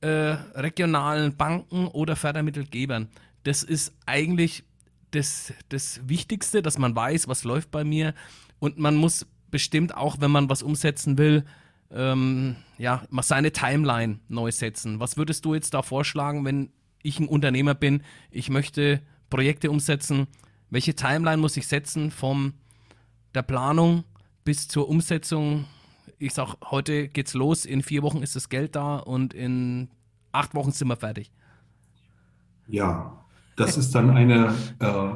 äh, 0.00 0.08
regionalen 0.08 1.36
Banken 1.36 1.88
oder 1.88 2.16
Fördermittelgebern. 2.16 3.08
Das 3.42 3.62
ist 3.62 3.94
eigentlich 4.06 4.64
das, 5.10 5.52
das 5.68 6.00
Wichtigste, 6.08 6.62
dass 6.62 6.78
man 6.78 6.96
weiß, 6.96 7.28
was 7.28 7.44
läuft 7.44 7.70
bei 7.70 7.84
mir. 7.84 8.14
Und 8.60 8.78
man 8.78 8.96
muss 8.96 9.26
bestimmt 9.50 9.94
auch, 9.94 10.20
wenn 10.20 10.30
man 10.30 10.48
was 10.48 10.62
umsetzen 10.62 11.18
will, 11.18 11.44
ähm, 11.90 12.56
ja, 12.78 13.02
mal 13.10 13.22
seine 13.22 13.52
Timeline 13.52 14.20
neu 14.28 14.50
setzen. 14.50 15.00
Was 15.00 15.18
würdest 15.18 15.44
du 15.44 15.52
jetzt 15.52 15.74
da 15.74 15.82
vorschlagen, 15.82 16.46
wenn 16.46 16.70
ich 17.02 17.20
ein 17.20 17.28
Unternehmer 17.28 17.74
bin, 17.74 18.02
ich 18.30 18.50
möchte 18.50 19.02
Projekte 19.30 19.70
umsetzen. 19.70 20.26
Welche 20.70 20.94
Timeline 20.94 21.40
muss 21.40 21.56
ich 21.56 21.66
setzen 21.66 22.10
vom 22.10 22.54
der 23.34 23.42
Planung 23.42 24.04
bis 24.44 24.68
zur 24.68 24.88
Umsetzung? 24.88 25.66
Ich 26.18 26.34
sage, 26.34 26.54
heute 26.70 27.08
geht's 27.08 27.34
los, 27.34 27.64
in 27.64 27.82
vier 27.82 28.02
Wochen 28.02 28.22
ist 28.22 28.36
das 28.36 28.48
Geld 28.48 28.76
da 28.76 28.96
und 28.96 29.34
in 29.34 29.88
acht 30.32 30.54
Wochen 30.54 30.72
sind 30.72 30.88
wir 30.88 30.96
fertig. 30.96 31.30
Ja, 32.68 33.24
das 33.56 33.76
ist 33.76 33.94
dann 33.94 34.10
eine, 34.10 34.54
äh, 34.78 35.12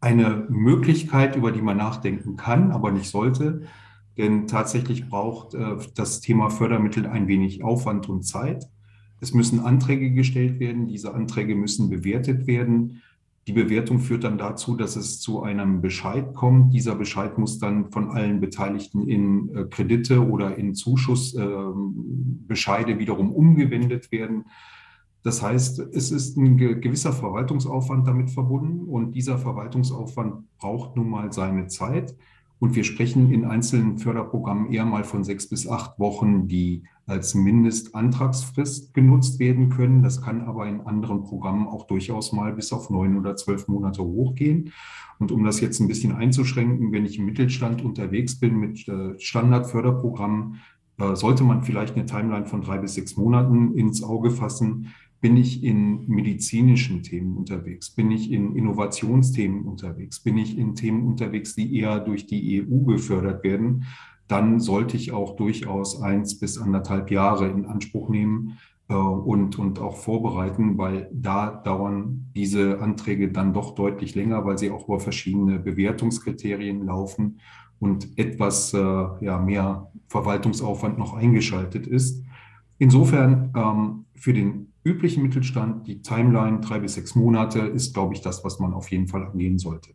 eine 0.00 0.46
Möglichkeit, 0.48 1.36
über 1.36 1.52
die 1.52 1.62
man 1.62 1.76
nachdenken 1.76 2.36
kann, 2.36 2.70
aber 2.70 2.90
nicht 2.90 3.10
sollte. 3.10 3.66
Denn 4.16 4.46
tatsächlich 4.46 5.08
braucht 5.08 5.54
äh, 5.54 5.76
das 5.94 6.20
Thema 6.20 6.48
Fördermittel 6.48 7.06
ein 7.06 7.28
wenig 7.28 7.62
Aufwand 7.62 8.08
und 8.08 8.22
Zeit. 8.22 8.66
Es 9.20 9.34
müssen 9.34 9.60
Anträge 9.60 10.10
gestellt 10.10 10.58
werden. 10.60 10.86
Diese 10.86 11.14
Anträge 11.14 11.54
müssen 11.54 11.90
bewertet 11.90 12.46
werden. 12.46 13.02
Die 13.46 13.52
Bewertung 13.52 13.98
führt 14.00 14.24
dann 14.24 14.38
dazu, 14.38 14.74
dass 14.74 14.96
es 14.96 15.20
zu 15.20 15.42
einem 15.42 15.80
Bescheid 15.80 16.34
kommt. 16.34 16.74
Dieser 16.74 16.96
Bescheid 16.96 17.38
muss 17.38 17.60
dann 17.60 17.92
von 17.92 18.10
allen 18.10 18.40
Beteiligten 18.40 19.06
in 19.08 19.54
äh, 19.54 19.62
Kredite 19.64 20.28
oder 20.28 20.56
in 20.56 20.74
Zuschussbescheide 20.74 22.98
wiederum 22.98 23.32
umgewendet 23.32 24.10
werden. 24.10 24.46
Das 25.22 25.42
heißt, 25.42 25.78
es 25.92 26.10
ist 26.12 26.36
ein 26.36 26.56
gewisser 26.56 27.12
Verwaltungsaufwand 27.12 28.06
damit 28.06 28.30
verbunden 28.30 28.88
und 28.88 29.12
dieser 29.12 29.38
Verwaltungsaufwand 29.38 30.44
braucht 30.58 30.96
nun 30.96 31.08
mal 31.08 31.32
seine 31.32 31.66
Zeit. 31.66 32.14
Und 32.58 32.74
wir 32.74 32.84
sprechen 32.84 33.32
in 33.32 33.44
einzelnen 33.44 33.98
Förderprogrammen 33.98 34.72
eher 34.72 34.86
mal 34.86 35.04
von 35.04 35.24
sechs 35.24 35.48
bis 35.48 35.68
acht 35.68 35.98
Wochen, 35.98 36.48
die 36.48 36.84
als 37.06 37.34
Mindestantragsfrist 37.34 38.92
genutzt 38.92 39.38
werden 39.38 39.68
können. 39.70 40.02
Das 40.02 40.20
kann 40.20 40.42
aber 40.42 40.66
in 40.66 40.80
anderen 40.80 41.22
Programmen 41.22 41.68
auch 41.68 41.86
durchaus 41.86 42.32
mal 42.32 42.52
bis 42.52 42.72
auf 42.72 42.90
neun 42.90 43.16
oder 43.16 43.36
zwölf 43.36 43.68
Monate 43.68 44.02
hochgehen. 44.02 44.72
Und 45.18 45.32
um 45.32 45.44
das 45.44 45.60
jetzt 45.60 45.80
ein 45.80 45.88
bisschen 45.88 46.12
einzuschränken, 46.12 46.92
wenn 46.92 47.06
ich 47.06 47.18
im 47.18 47.26
Mittelstand 47.26 47.82
unterwegs 47.82 48.38
bin 48.38 48.58
mit 48.58 48.86
äh, 48.88 49.18
Standardförderprogrammen, 49.18 50.60
äh, 50.98 51.14
sollte 51.14 51.44
man 51.44 51.62
vielleicht 51.62 51.94
eine 51.94 52.06
Timeline 52.06 52.46
von 52.46 52.60
drei 52.60 52.78
bis 52.78 52.94
sechs 52.94 53.16
Monaten 53.16 53.74
ins 53.78 54.02
Auge 54.02 54.30
fassen. 54.30 54.92
Bin 55.20 55.36
ich 55.36 55.62
in 55.62 56.06
medizinischen 56.08 57.02
Themen 57.02 57.36
unterwegs? 57.36 57.90
Bin 57.90 58.10
ich 58.10 58.30
in 58.30 58.54
Innovationsthemen 58.54 59.64
unterwegs? 59.64 60.20
Bin 60.20 60.36
ich 60.36 60.58
in 60.58 60.74
Themen 60.74 61.06
unterwegs, 61.06 61.54
die 61.54 61.78
eher 61.78 62.00
durch 62.00 62.26
die 62.26 62.62
EU 62.62 62.84
gefördert 62.84 63.42
werden? 63.42 63.86
Dann 64.28 64.60
sollte 64.60 64.96
ich 64.96 65.12
auch 65.12 65.36
durchaus 65.36 66.02
eins 66.02 66.38
bis 66.38 66.58
anderthalb 66.58 67.10
Jahre 67.10 67.48
in 67.48 67.66
Anspruch 67.66 68.08
nehmen 68.08 68.58
äh, 68.88 68.94
und, 68.94 69.58
und 69.58 69.78
auch 69.80 69.96
vorbereiten, 69.96 70.78
weil 70.78 71.08
da 71.12 71.50
dauern 71.50 72.30
diese 72.34 72.80
Anträge 72.80 73.30
dann 73.30 73.52
doch 73.52 73.74
deutlich 73.74 74.14
länger, 74.14 74.44
weil 74.44 74.58
sie 74.58 74.70
auch 74.70 74.88
über 74.88 75.00
verschiedene 75.00 75.58
Bewertungskriterien 75.58 76.84
laufen 76.86 77.40
und 77.78 78.18
etwas 78.18 78.72
äh, 78.74 78.78
ja, 78.78 79.38
mehr 79.38 79.90
Verwaltungsaufwand 80.08 80.98
noch 80.98 81.14
eingeschaltet 81.14 81.86
ist. 81.86 82.22
Insofern 82.78 83.52
ähm, 83.56 84.04
für 84.14 84.32
den 84.32 84.72
üblichen 84.84 85.22
Mittelstand, 85.22 85.86
die 85.86 86.00
Timeline 86.00 86.60
drei 86.60 86.78
bis 86.78 86.94
sechs 86.94 87.14
Monate, 87.14 87.60
ist, 87.60 87.94
glaube 87.94 88.14
ich, 88.14 88.20
das, 88.20 88.44
was 88.44 88.58
man 88.60 88.72
auf 88.72 88.90
jeden 88.90 89.08
Fall 89.08 89.26
angehen 89.26 89.58
sollte. 89.58 89.90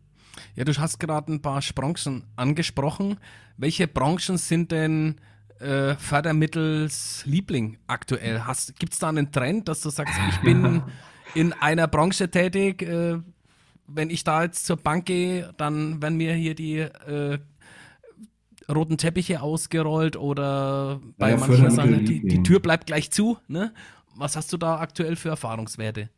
Ja, 0.54 0.64
du 0.64 0.76
hast 0.76 0.98
gerade 0.98 1.32
ein 1.32 1.42
paar 1.42 1.62
Branchen 1.74 2.24
angesprochen. 2.36 3.18
Welche 3.56 3.88
Branchen 3.88 4.38
sind 4.38 4.72
denn 4.72 5.16
äh, 5.58 5.94
Fördermittels 5.94 7.22
Liebling 7.26 7.78
aktuell? 7.86 8.42
Gibt 8.78 8.92
es 8.92 8.98
da 8.98 9.08
einen 9.08 9.32
Trend, 9.32 9.68
dass 9.68 9.80
du 9.80 9.90
sagst, 9.90 10.14
ich 10.30 10.40
bin 10.40 10.82
in 11.34 11.52
einer 11.52 11.86
Branche 11.86 12.30
tätig, 12.30 12.82
äh, 12.82 13.18
wenn 13.86 14.10
ich 14.10 14.24
da 14.24 14.44
jetzt 14.44 14.66
zur 14.66 14.76
Bank 14.76 15.06
gehe, 15.06 15.52
dann 15.56 16.00
werden 16.00 16.16
mir 16.16 16.34
hier 16.34 16.54
die 16.54 16.78
äh, 16.78 17.38
roten 18.70 18.96
Teppiche 18.96 19.42
ausgerollt 19.42 20.16
oder 20.16 21.00
bei 21.18 21.30
ja, 21.30 21.36
manchen 21.36 21.70
sagen, 21.70 22.04
die, 22.04 22.26
die, 22.26 22.42
Tür 22.42 22.60
bleibt 22.60 22.86
gleich 22.86 23.10
zu. 23.10 23.38
Ne? 23.48 23.72
Was 24.14 24.36
hast 24.36 24.52
du 24.52 24.56
da 24.56 24.78
aktuell 24.78 25.16
für 25.16 25.30
Erfahrungswerte? 25.30 26.10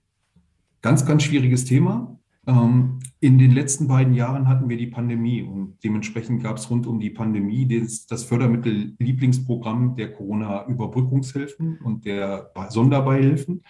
Ganz, 0.83 1.07
ganz 1.07 1.23
schwieriges 1.23 1.65
Thema. 1.65 2.19
Ähm, 2.47 2.99
in 3.21 3.39
den 3.39 3.53
letzten 3.53 3.89
beiden 3.89 4.15
Jahren 4.15 4.49
hatten 4.49 4.69
wir 4.69 4.77
die 4.77 4.87
Pandemie 4.87 5.43
und 5.43 5.79
dementsprechend 5.83 6.43
gab 6.43 6.59
es 6.59 6.69
rund 6.71 6.87
um 6.87 7.01
die 7.01 7.11
Pandemie 7.11 7.67
das, 7.67 8.07
das 8.07 8.25
Fördermittel 8.25 8.95
Lieblingsprogramm 8.99 9.97
der 9.97 10.13
Corona-Überbrückungshilfen 10.13 11.79
und 11.79 12.05
der 12.05 12.51
Sonderbeihilfen. 12.69 13.63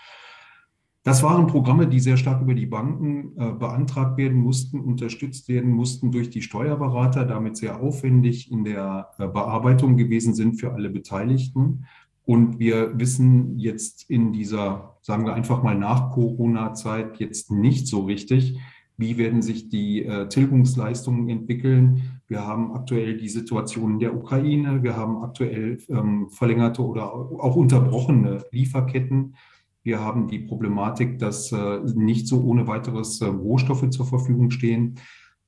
Das 1.04 1.22
waren 1.22 1.46
Programme, 1.46 1.86
die 1.86 2.00
sehr 2.00 2.16
stark 2.16 2.40
über 2.40 2.54
die 2.54 2.64
Banken 2.64 3.36
äh, 3.36 3.52
beantragt 3.52 4.16
werden 4.16 4.38
mussten, 4.40 4.80
unterstützt 4.80 5.48
werden 5.48 5.70
mussten 5.70 6.10
durch 6.10 6.30
die 6.30 6.40
Steuerberater, 6.40 7.26
damit 7.26 7.58
sehr 7.58 7.78
aufwendig 7.78 8.50
in 8.50 8.64
der 8.64 9.10
äh, 9.18 9.28
Bearbeitung 9.28 9.98
gewesen 9.98 10.34
sind 10.34 10.58
für 10.58 10.72
alle 10.72 10.88
Beteiligten. 10.88 11.84
Und 12.24 12.58
wir 12.58 12.98
wissen 12.98 13.58
jetzt 13.58 14.08
in 14.08 14.32
dieser, 14.32 14.96
sagen 15.02 15.26
wir 15.26 15.34
einfach 15.34 15.62
mal 15.62 15.76
nach 15.76 16.10
Corona-Zeit 16.12 17.18
jetzt 17.20 17.50
nicht 17.50 17.86
so 17.86 18.04
richtig, 18.04 18.58
wie 18.96 19.18
werden 19.18 19.42
sich 19.42 19.68
die 19.68 20.04
äh, 20.04 20.28
Tilgungsleistungen 20.28 21.28
entwickeln. 21.28 22.20
Wir 22.28 22.46
haben 22.46 22.72
aktuell 22.72 23.16
die 23.16 23.28
Situation 23.28 23.94
in 23.94 23.98
der 23.98 24.16
Ukraine, 24.16 24.82
wir 24.82 24.96
haben 24.96 25.22
aktuell 25.22 25.78
ähm, 25.88 26.28
verlängerte 26.30 26.82
oder 26.82 27.12
auch 27.12 27.56
unterbrochene 27.56 28.44
Lieferketten. 28.52 29.34
Wir 29.82 30.00
haben 30.00 30.28
die 30.28 30.38
Problematik, 30.38 31.18
dass 31.18 31.52
äh, 31.52 31.80
nicht 31.94 32.26
so 32.26 32.42
ohne 32.42 32.66
weiteres 32.66 33.20
äh, 33.20 33.26
Rohstoffe 33.26 33.90
zur 33.90 34.06
Verfügung 34.06 34.50
stehen. 34.50 34.94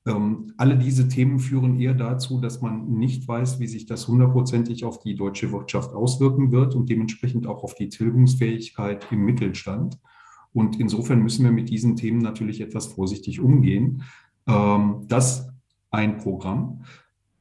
Ähm, 0.07 0.53
alle 0.55 0.77
diese 0.77 1.09
Themen 1.09 1.37
führen 1.37 1.79
eher 1.79 1.93
dazu, 1.93 2.39
dass 2.39 2.61
man 2.61 2.87
nicht 2.87 3.27
weiß, 3.27 3.59
wie 3.59 3.67
sich 3.67 3.85
das 3.85 4.07
hundertprozentig 4.07 4.85
auf 4.85 4.99
die 4.99 5.15
deutsche 5.15 5.51
Wirtschaft 5.51 5.93
auswirken 5.93 6.51
wird 6.51 6.75
und 6.75 6.89
dementsprechend 6.89 7.45
auch 7.45 7.63
auf 7.63 7.75
die 7.75 7.89
Tilgungsfähigkeit 7.89 9.05
im 9.11 9.25
Mittelstand. 9.25 9.99
Und 10.53 10.79
insofern 10.79 11.21
müssen 11.21 11.43
wir 11.43 11.51
mit 11.51 11.69
diesen 11.69 11.97
Themen 11.97 12.19
natürlich 12.19 12.61
etwas 12.61 12.87
vorsichtig 12.87 13.41
umgehen. 13.41 14.03
Ähm, 14.47 15.03
das 15.07 15.49
ein 15.91 16.17
Programm. 16.17 16.83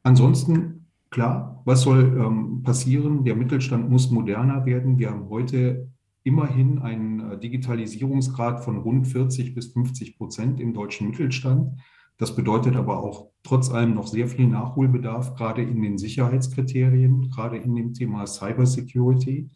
Ansonsten, 0.03 0.87
klar, 1.11 1.63
was 1.65 1.83
soll 1.83 2.17
ähm, 2.19 2.63
passieren? 2.63 3.25
Der 3.25 3.37
Mittelstand 3.37 3.89
muss 3.89 4.11
moderner 4.11 4.67
werden. 4.67 4.99
Wir 4.99 5.11
haben 5.11 5.29
heute 5.29 5.89
immerhin 6.25 6.81
einen 6.81 7.21
äh, 7.21 7.39
Digitalisierungsgrad 7.39 8.65
von 8.65 8.79
rund 8.79 9.07
40 9.07 9.55
bis 9.55 9.73
50 9.73 10.19
Prozent 10.19 10.61
im 10.61 10.75
deutschen 10.75 11.11
Mittelstand. 11.11 11.81
Das 12.19 12.35
bedeutet 12.35 12.77
aber 12.77 13.03
auch 13.03 13.31
trotz 13.43 13.71
allem 13.71 13.95
noch 13.95 14.07
sehr 14.07 14.27
viel 14.27 14.47
Nachholbedarf, 14.47 15.35
gerade 15.35 15.63
in 15.63 15.83
den 15.83 15.99
Sicherheitskriterien, 15.99 17.29
gerade 17.31 17.59
in 17.59 17.75
dem 17.75 17.93
Thema 17.93 18.27
Cybersecurity. 18.27 19.51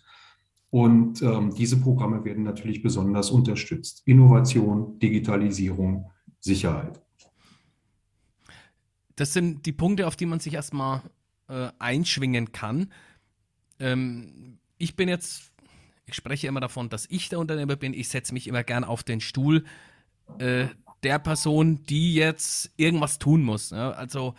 Und 0.68 1.22
ähm, 1.22 1.52
diese 1.54 1.80
Programme 1.80 2.24
werden 2.24 2.44
natürlich 2.44 2.82
besonders 2.82 3.30
unterstützt. 3.30 4.02
Innovation, 4.06 4.98
Digitalisierung, 4.98 6.10
Sicherheit. 6.38 7.00
Das 9.16 9.32
sind 9.32 9.66
die 9.66 9.72
Punkte, 9.72 10.06
auf 10.06 10.16
die 10.16 10.26
man 10.26 10.38
sich 10.38 10.54
erstmal 10.54 11.02
äh, 11.48 11.68
einschwingen 11.78 12.52
kann. 12.52 12.92
Ähm, 13.78 14.58
ich 14.78 14.94
bin 14.96 15.08
jetzt, 15.08 15.50
ich 16.06 16.14
spreche 16.14 16.46
immer 16.46 16.60
davon, 16.60 16.88
dass 16.88 17.06
ich 17.10 17.28
der 17.30 17.40
Unternehmer 17.40 17.76
bin. 17.76 17.92
Ich 17.92 18.08
setze 18.08 18.32
mich 18.32 18.46
immer 18.46 18.62
gern 18.62 18.84
auf 18.84 19.02
den 19.02 19.20
Stuhl 19.20 19.64
äh, 20.38 20.66
der 21.02 21.18
Person, 21.18 21.84
die 21.88 22.14
jetzt 22.14 22.70
irgendwas 22.76 23.18
tun 23.18 23.42
muss. 23.42 23.70
Ja? 23.70 23.92
Also 23.92 24.34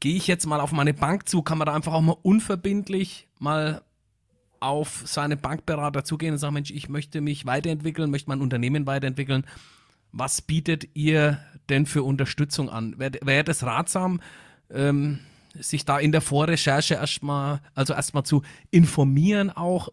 gehe 0.00 0.16
ich 0.16 0.26
jetzt 0.26 0.46
mal 0.46 0.60
auf 0.60 0.72
meine 0.72 0.94
Bank 0.94 1.28
zu, 1.28 1.42
kann 1.42 1.58
man 1.58 1.66
da 1.66 1.74
einfach 1.74 1.92
auch 1.92 2.02
mal 2.02 2.16
unverbindlich 2.22 3.26
mal 3.38 3.82
auf 4.60 5.02
seine 5.04 5.36
Bankberater 5.36 6.04
zugehen 6.04 6.32
und 6.32 6.38
sagen, 6.38 6.54
Mensch, 6.54 6.70
ich 6.70 6.88
möchte 6.88 7.20
mich 7.20 7.46
weiterentwickeln, 7.46 8.10
möchte 8.10 8.30
mein 8.30 8.40
Unternehmen 8.40 8.86
weiterentwickeln. 8.86 9.46
Was 10.12 10.42
bietet 10.42 10.88
ihr 10.94 11.38
denn 11.68 11.86
für 11.86 12.02
Unterstützung 12.02 12.70
an? 12.70 12.98
Wäre 12.98 13.18
wär 13.22 13.44
das 13.44 13.62
ratsam, 13.64 14.20
ähm, 14.70 15.20
sich 15.58 15.84
da 15.84 15.98
in 15.98 16.12
der 16.12 16.20
Vorrecherche 16.20 16.94
erstmal, 16.94 17.60
also 17.74 17.94
erstmal 17.94 18.24
zu 18.24 18.42
informieren 18.70 19.50
auch? 19.50 19.88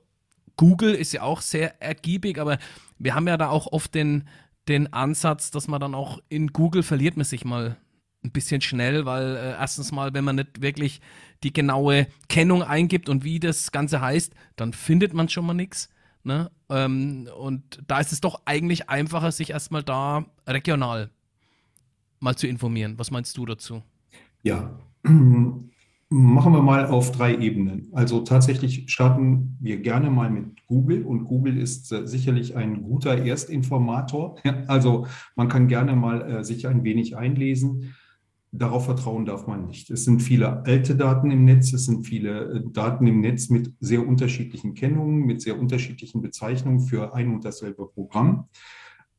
Google 0.57 0.93
ist 0.93 1.11
ja 1.11 1.23
auch 1.23 1.41
sehr 1.41 1.81
ergiebig, 1.81 2.39
aber 2.39 2.57
wir 2.97 3.15
haben 3.15 3.27
ja 3.27 3.37
da 3.37 3.49
auch 3.49 3.67
oft 3.67 3.95
den, 3.95 4.27
den 4.71 4.91
Ansatz, 4.93 5.51
dass 5.51 5.67
man 5.67 5.79
dann 5.79 5.95
auch 5.95 6.19
in 6.29 6.47
Google 6.47 6.83
verliert 6.83 7.17
man 7.17 7.25
sich 7.25 7.45
mal 7.45 7.77
ein 8.23 8.31
bisschen 8.31 8.61
schnell, 8.61 9.05
weil 9.05 9.35
äh, 9.35 9.51
erstens 9.51 9.91
mal, 9.91 10.13
wenn 10.13 10.23
man 10.23 10.35
nicht 10.35 10.61
wirklich 10.61 11.01
die 11.43 11.53
genaue 11.53 12.07
Kennung 12.29 12.63
eingibt 12.63 13.09
und 13.09 13.23
wie 13.23 13.39
das 13.39 13.71
Ganze 13.71 14.01
heißt, 14.01 14.33
dann 14.55 14.73
findet 14.73 15.13
man 15.13 15.29
schon 15.29 15.45
mal 15.45 15.53
nichts. 15.53 15.89
Ne? 16.23 16.51
Ähm, 16.69 17.27
und 17.39 17.81
da 17.87 17.99
ist 17.99 18.11
es 18.11 18.21
doch 18.21 18.41
eigentlich 18.45 18.89
einfacher, 18.89 19.31
sich 19.31 19.49
erstmal 19.49 19.83
da 19.83 20.25
regional 20.47 21.09
mal 22.19 22.35
zu 22.35 22.47
informieren. 22.47 22.99
Was 22.99 23.09
meinst 23.09 23.35
du 23.37 23.45
dazu? 23.45 23.81
Ja, 24.43 24.79
Machen 26.13 26.51
wir 26.51 26.61
mal 26.61 26.87
auf 26.87 27.13
drei 27.13 27.37
Ebenen. 27.37 27.87
Also 27.93 28.19
tatsächlich 28.19 28.91
starten 28.91 29.55
wir 29.61 29.79
gerne 29.79 30.09
mal 30.09 30.29
mit 30.29 30.67
Google 30.67 31.03
und 31.03 31.23
Google 31.23 31.57
ist 31.57 31.89
äh, 31.93 32.05
sicherlich 32.05 32.57
ein 32.57 32.83
guter 32.83 33.17
Erstinformator. 33.17 34.35
Also 34.67 35.07
man 35.37 35.47
kann 35.47 35.69
gerne 35.69 35.95
mal 35.95 36.21
äh, 36.21 36.43
sich 36.43 36.67
ein 36.67 36.83
wenig 36.83 37.15
einlesen. 37.15 37.95
Darauf 38.51 38.83
vertrauen 38.83 39.23
darf 39.23 39.47
man 39.47 39.67
nicht. 39.67 39.89
Es 39.89 40.03
sind 40.03 40.21
viele 40.21 40.65
alte 40.65 40.97
Daten 40.97 41.31
im 41.31 41.45
Netz, 41.45 41.71
es 41.71 41.85
sind 41.85 42.05
viele 42.05 42.55
äh, 42.55 42.61
Daten 42.73 43.07
im 43.07 43.21
Netz 43.21 43.49
mit 43.49 43.73
sehr 43.79 44.05
unterschiedlichen 44.05 44.73
Kennungen, 44.73 45.25
mit 45.25 45.41
sehr 45.41 45.57
unterschiedlichen 45.57 46.21
Bezeichnungen 46.21 46.81
für 46.81 47.13
ein 47.13 47.33
und 47.33 47.45
dasselbe 47.45 47.87
Programm. 47.87 48.49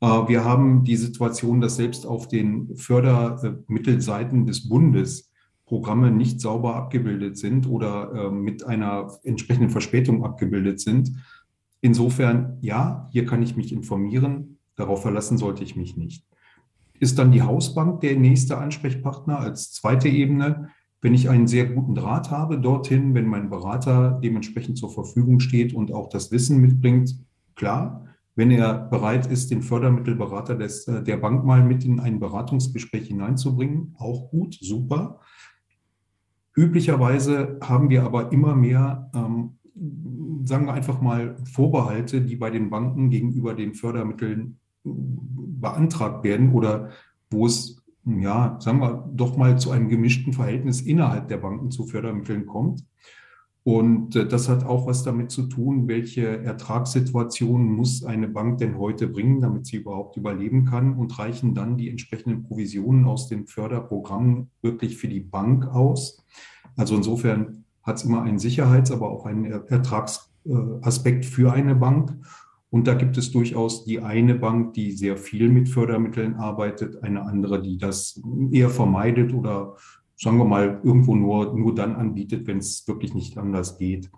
Wir 0.01 0.45
haben 0.45 0.83
die 0.83 0.97
Situation, 0.97 1.61
dass 1.61 1.77
selbst 1.77 2.07
auf 2.07 2.27
den 2.27 2.75
Fördermittelseiten 2.75 4.47
des 4.47 4.69
Bundes 4.69 5.32
Programme 5.73 6.11
nicht 6.11 6.38
sauber 6.38 6.76
abgebildet 6.76 7.38
sind 7.38 7.67
oder 7.67 8.12
äh, 8.12 8.31
mit 8.31 8.62
einer 8.62 9.11
entsprechenden 9.25 9.71
Verspätung 9.71 10.23
abgebildet 10.23 10.81
sind. 10.81 11.12
Insofern, 11.81 12.59
ja, 12.61 13.09
hier 13.11 13.25
kann 13.25 13.43
ich 13.43 13.57
mich 13.57 13.73
informieren. 13.73 14.59
Darauf 14.76 15.00
verlassen 15.00 15.38
sollte 15.38 15.64
ich 15.64 15.75
mich 15.75 15.97
nicht. 15.97 16.26
Ist 17.00 17.19
dann 17.19 17.33
die 17.33 17.41
Hausbank 17.41 18.02
der 18.02 18.19
nächste 18.19 18.59
Ansprechpartner 18.59 19.38
als 19.38 19.73
zweite 19.73 20.11
Ebene? 20.11 20.69
Wenn 21.00 21.14
ich 21.14 21.31
einen 21.31 21.47
sehr 21.47 21.64
guten 21.64 21.95
Draht 21.95 22.31
habe 22.31 22.61
dorthin, 22.61 23.14
wenn 23.14 23.26
mein 23.26 23.49
Berater 23.49 24.21
dementsprechend 24.23 24.76
zur 24.76 24.91
Verfügung 24.91 25.41
steht 25.41 25.73
und 25.73 25.91
auch 25.91 26.11
das 26.11 26.31
Wissen 26.31 26.61
mitbringt, 26.61 27.19
klar. 27.55 28.05
Wenn 28.35 28.50
er 28.50 28.75
bereit 28.75 29.26
ist, 29.26 29.50
den 29.50 29.62
Fördermittelberater 29.62 30.55
des, 30.55 30.87
äh, 30.87 31.02
der 31.02 31.17
Bank 31.17 31.47
mal 31.47 31.64
mit 31.64 31.83
in 31.87 31.99
ein 31.99 32.21
Beratungsgespräch 32.21 33.09
hineinzubringen, 33.09 33.95
auch 33.99 34.29
gut, 34.29 34.59
super. 34.61 35.21
Üblicherweise 36.54 37.59
haben 37.62 37.88
wir 37.90 38.02
aber 38.02 38.32
immer 38.32 38.54
mehr, 38.54 39.11
ähm, 39.14 39.59
sagen 40.44 40.66
wir 40.66 40.75
einfach 40.75 41.00
mal, 41.00 41.37
Vorbehalte, 41.50 42.21
die 42.21 42.37
bei 42.37 42.50
den 42.50 42.68
Banken 42.71 43.11
gegenüber 43.11 43.54
den 43.54 43.75
Fördermitteln 43.75 44.59
äh, 44.85 44.90
beantragt 44.90 46.25
werden 46.25 46.52
oder 46.52 46.90
wo 47.30 47.47
es, 47.47 47.82
ja, 48.04 48.59
sagen 48.61 48.80
wir 48.80 49.09
doch 49.14 49.37
mal 49.37 49.59
zu 49.59 49.71
einem 49.71 49.88
gemischten 49.88 50.32
Verhältnis 50.32 50.82
innerhalb 50.82 51.28
der 51.28 51.38
Banken 51.38 51.71
zu 51.71 51.85
Fördermitteln 51.85 52.47
kommt. 52.47 52.85
Und 53.64 54.16
äh, 54.16 54.26
das 54.26 54.49
hat 54.49 54.64
auch 54.64 54.87
was 54.87 55.04
damit 55.04 55.31
zu 55.31 55.45
tun, 55.45 55.87
welche 55.87 56.42
Ertragssituation 56.42 57.64
muss 57.64 58.04
eine 58.04 58.28
Bank 58.28 58.59
denn 58.59 58.76
heute 58.76 59.07
bringen, 59.07 59.40
damit 59.40 59.66
sie 59.66 59.76
überhaupt 59.76 60.16
überleben 60.16 60.64
kann 60.64 60.97
und 60.97 61.16
reichen 61.19 61.54
dann 61.54 61.76
die 61.76 61.88
entsprechenden 61.88 62.42
Provisionen 62.42 63.04
aus 63.04 63.28
den 63.28 63.47
Förderprogrammen 63.47 64.50
wirklich 64.62 64.97
für 64.97 65.09
die 65.09 65.21
Bank 65.21 65.66
aus. 65.66 66.25
Also 66.76 66.97
insofern 66.97 67.64
hat 67.83 67.97
es 67.97 68.04
immer 68.04 68.23
einen 68.23 68.38
Sicherheits-, 68.38 68.90
aber 68.90 69.11
auch 69.11 69.26
einen 69.26 69.45
Ertragsaspekt 69.45 71.25
für 71.25 71.52
eine 71.52 71.76
Bank. 71.76 72.16
Und 72.71 72.87
da 72.87 72.95
gibt 72.95 73.19
es 73.19 73.31
durchaus 73.31 73.85
die 73.85 74.00
eine 74.00 74.35
Bank, 74.35 74.73
die 74.73 74.92
sehr 74.92 75.19
viel 75.19 75.50
mit 75.50 75.69
Fördermitteln 75.69 76.37
arbeitet, 76.37 77.02
eine 77.02 77.23
andere, 77.23 77.61
die 77.61 77.76
das 77.76 78.21
eher 78.50 78.71
vermeidet 78.71 79.35
oder 79.35 79.76
sagen 80.23 80.38
wir 80.38 80.45
mal, 80.45 80.81
irgendwo 80.85 81.17
nur, 81.17 81.59
nur 81.59 81.75
dann 81.75 81.97
anbietet, 81.97 82.47
wenn 82.47 82.59
es 82.59 82.87
wirklich 82.87 83.12
nicht 83.12 83.38
anders 83.38 83.76
geht. 83.76 84.09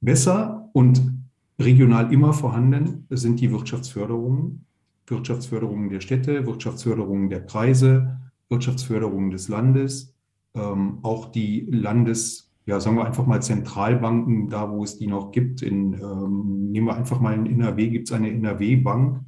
Besser 0.00 0.70
und 0.72 1.12
regional 1.58 2.10
immer 2.10 2.32
vorhanden 2.32 3.06
sind 3.10 3.40
die 3.40 3.52
Wirtschaftsförderungen. 3.52 4.64
Wirtschaftsförderungen 5.06 5.90
der 5.90 6.00
Städte, 6.00 6.46
Wirtschaftsförderungen 6.46 7.28
der 7.28 7.44
Kreise, 7.44 8.18
Wirtschaftsförderungen 8.48 9.30
des 9.30 9.48
Landes, 9.48 10.14
ähm, 10.54 11.00
auch 11.02 11.32
die 11.32 11.68
Landes, 11.70 12.50
ja, 12.64 12.80
sagen 12.80 12.96
wir 12.96 13.04
einfach 13.04 13.26
mal 13.26 13.42
Zentralbanken, 13.42 14.48
da 14.48 14.70
wo 14.70 14.84
es 14.84 14.96
die 14.96 15.06
noch 15.06 15.32
gibt. 15.32 15.60
In, 15.60 15.94
ähm, 15.94 16.70
nehmen 16.70 16.86
wir 16.86 16.96
einfach 16.96 17.20
mal 17.20 17.34
in 17.34 17.44
NRW, 17.44 17.88
gibt 17.88 18.08
es 18.08 18.14
eine 18.14 18.30
NRW-Bank, 18.30 19.20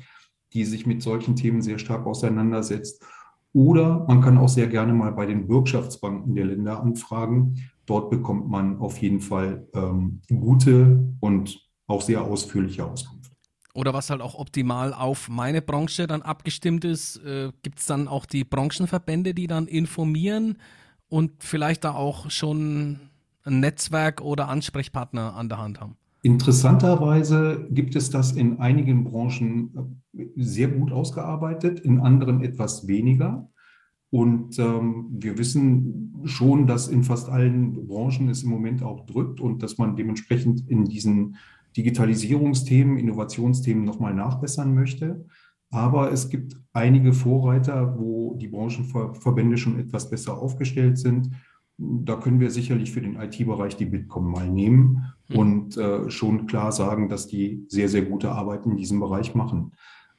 die 0.55 0.65
sich 0.65 0.87
mit 0.87 1.03
solchen 1.03 1.37
Themen 1.37 1.61
sehr 1.61 1.79
stark 1.79 2.07
auseinandersetzt. 2.07 3.05
Oder 3.53 4.05
man 4.07 4.21
kann 4.21 4.39
auch 4.39 4.49
sehr 4.49 4.69
gerne 4.69 4.93
mal 4.93 5.13
bei 5.13 5.27
den 5.27 5.47
Bürgschaftsbanken 5.49 6.35
der 6.35 6.47
Länder 6.47 6.81
anfragen. 6.81 7.57
Dort 7.87 8.11
bekommt 8.11 8.49
man 8.49 8.79
auf 8.79 8.99
jeden 8.99 9.21
Fall 9.21 9.67
ähm, 9.75 10.21
gute 10.29 11.15
und 11.21 11.59
auch 11.87 12.03
sehr 12.03 12.23
ausführliche 12.23 12.85
Auskunft. 12.85 13.33
Oder 13.75 13.95
was 13.95 14.11
halt 14.11 14.21
auch 14.21 14.35
optimal 14.35 14.93
auf 14.93 15.29
meine 15.29 15.63
Branche 15.63 16.07
dann 16.07 16.23
abgestimmt 16.23 16.85
ist, 16.85 17.17
äh, 17.25 17.53
gibt 17.63 17.81
es 17.81 17.87
dann 17.87 18.09
auch 18.09 18.27
die 18.27 18.45
Branchenverbände, 18.45 19.35
die 19.35 19.47
dann 19.47 19.67
informieren 19.67 20.59
und 21.09 21.43
vielleicht 21.43 21.85
da 21.85 21.95
auch 21.95 22.31
schon 22.31 23.01
ein 23.45 23.61
Netzwerk 23.61 24.21
oder 24.21 24.49
Ansprechpartner 24.49 25.35
an 25.35 25.49
der 25.49 25.59
Hand 25.59 25.81
haben. 25.81 25.97
Interessanterweise 26.23 27.67
gibt 27.71 27.97
es 27.97 28.11
das 28.11 28.33
in 28.33 28.59
einigen 28.59 29.05
Branchen 29.05 29.99
äh, 30.15 30.27
sehr 30.37 30.69
gut 30.69 30.93
ausgearbeitet, 30.93 31.81
in 31.81 32.01
anderen 32.01 32.43
etwas 32.43 32.87
weniger. 32.87 33.51
Und 34.11 34.59
ähm, 34.59 35.07
wir 35.13 35.39
wissen 35.39 36.21
schon, 36.25 36.67
dass 36.67 36.89
in 36.89 37.05
fast 37.05 37.29
allen 37.29 37.87
Branchen 37.87 38.29
es 38.29 38.43
im 38.43 38.51
Moment 38.51 38.83
auch 38.83 39.07
drückt 39.07 39.41
und 39.41 39.63
dass 39.63 39.79
man 39.79 39.97
dementsprechend 39.97 40.69
in 40.69 40.85
diesen 40.85 41.37
Digitalisierungsthemen, 41.77 42.99
Innovationsthemen 42.99 43.85
nochmal 43.85 44.13
nachbessern 44.13 44.75
möchte. 44.75 45.25
Aber 45.71 46.11
es 46.13 46.29
gibt 46.29 46.57
einige 46.73 47.13
Vorreiter, 47.13 47.97
wo 47.97 48.35
die 48.35 48.49
Branchenverbände 48.49 49.57
schon 49.57 49.79
etwas 49.79 50.11
besser 50.11 50.37
aufgestellt 50.37 50.99
sind 50.99 51.31
da 51.81 52.17
können 52.17 52.41
wir 52.41 52.51
sicherlich 52.51 52.93
für 52.93 53.01
den 53.01 53.17
IT-Bereich 53.17 53.77
die 53.77 53.87
Bitkom 53.87 54.31
mal 54.31 54.49
nehmen 54.49 55.15
mhm. 55.31 55.39
und 55.39 55.77
äh, 55.77 56.11
schon 56.11 56.47
klar 56.47 56.73
sagen, 56.73 57.09
dass 57.09 57.27
die 57.27 57.65
sehr, 57.69 57.89
sehr 57.89 58.03
gute 58.03 58.33
Arbeit 58.33 58.67
in 58.67 58.77
diesem 58.77 59.01
Bereich 59.01 59.35
machen. 59.35 59.73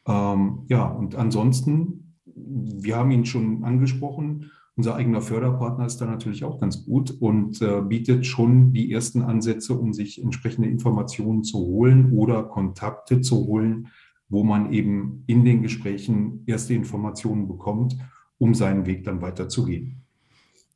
Ähm, 0.08 0.64
ja, 0.68 0.88
und 0.88 1.16
ansonsten, 1.16 2.16
wir 2.26 2.96
haben 2.96 3.12
ihn 3.12 3.26
schon 3.26 3.64
angesprochen, 3.64 4.52
unser 4.78 4.96
eigener 4.96 5.22
Förderpartner 5.22 5.86
ist 5.86 5.98
da 5.98 6.06
natürlich 6.06 6.44
auch 6.44 6.60
ganz 6.60 6.86
gut 6.86 7.12
und 7.12 7.62
äh, 7.62 7.82
bietet 7.82 8.26
schon 8.26 8.72
die 8.74 8.92
ersten 8.92 9.22
Ansätze, 9.22 9.78
um 9.78 9.94
sich 9.94 10.24
entsprechende 10.24 10.70
Informationen 10.70 11.44
zu 11.44 11.60
holen 11.60 12.14
oder 12.14 12.44
Kontakte 12.44 13.22
zu 13.22 13.46
holen, 13.46 13.90
wo 14.30 14.44
man 14.44 14.72
eben 14.72 15.24
in 15.28 15.44
den 15.44 15.62
Gesprächen 15.62 16.44
erste 16.48 16.74
Informationen 16.74 17.48
bekommt, 17.48 17.98
um 18.38 18.56
seinen 18.56 18.86
Weg 18.86 19.04
dann 19.04 19.22
weiterzugehen. 19.22 20.02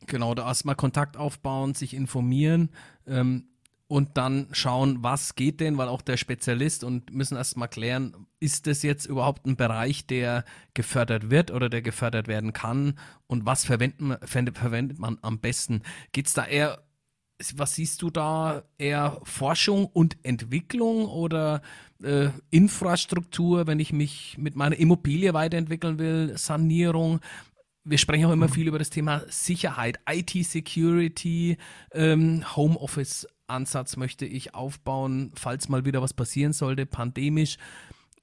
Genau, 0.07 0.35
da 0.35 0.45
erstmal 0.45 0.75
Kontakt 0.75 1.17
aufbauen, 1.17 1.73
sich 1.73 1.93
informieren 1.95 2.69
ähm, 3.07 3.45
und 3.87 4.17
dann 4.17 4.47
schauen, 4.51 5.03
was 5.03 5.35
geht 5.35 5.59
denn, 5.59 5.77
weil 5.77 5.87
auch 5.87 6.01
der 6.01 6.17
Spezialist 6.17 6.83
und 6.83 7.13
müssen 7.13 7.37
erstmal 7.37 7.67
klären, 7.67 8.27
ist 8.39 8.67
das 8.67 8.81
jetzt 8.81 9.05
überhaupt 9.05 9.45
ein 9.45 9.55
Bereich, 9.55 10.07
der 10.07 10.43
gefördert 10.73 11.29
wird 11.29 11.51
oder 11.51 11.69
der 11.69 11.81
gefördert 11.81 12.27
werden 12.27 12.53
kann 12.53 12.97
und 13.27 13.45
was 13.45 13.65
verwendet, 13.65 14.27
verwendet 14.27 14.97
man 14.97 15.19
am 15.21 15.39
besten? 15.39 15.83
Geht 16.13 16.27
es 16.27 16.33
da 16.33 16.45
eher, 16.45 16.83
was 17.55 17.75
siehst 17.75 18.01
du 18.01 18.09
da, 18.09 18.63
eher 18.77 19.19
Forschung 19.23 19.85
und 19.85 20.17
Entwicklung 20.23 21.05
oder 21.05 21.61
äh, 22.01 22.29
Infrastruktur, 22.49 23.67
wenn 23.67 23.79
ich 23.79 23.93
mich 23.93 24.37
mit 24.39 24.55
meiner 24.55 24.77
Immobilie 24.77 25.33
weiterentwickeln 25.33 25.99
will, 25.99 26.37
Sanierung? 26.37 27.19
wir 27.87 27.99
sprechen 27.99 28.25
auch 28.25 28.31
immer 28.31 28.47
mhm. 28.47 28.51
viel 28.51 28.67
über 28.67 28.79
das 28.79 28.89
Thema 28.89 29.21
Sicherheit, 29.29 29.99
IT-Security, 30.09 31.57
ähm, 31.93 32.43
Homeoffice-Ansatz 33.45 33.97
möchte 33.97 34.25
ich 34.25 34.53
aufbauen, 34.53 35.31
falls 35.35 35.69
mal 35.69 35.85
wieder 35.85 36.01
was 36.01 36.13
passieren 36.13 36.53
sollte, 36.53 36.85
pandemisch. 36.85 37.57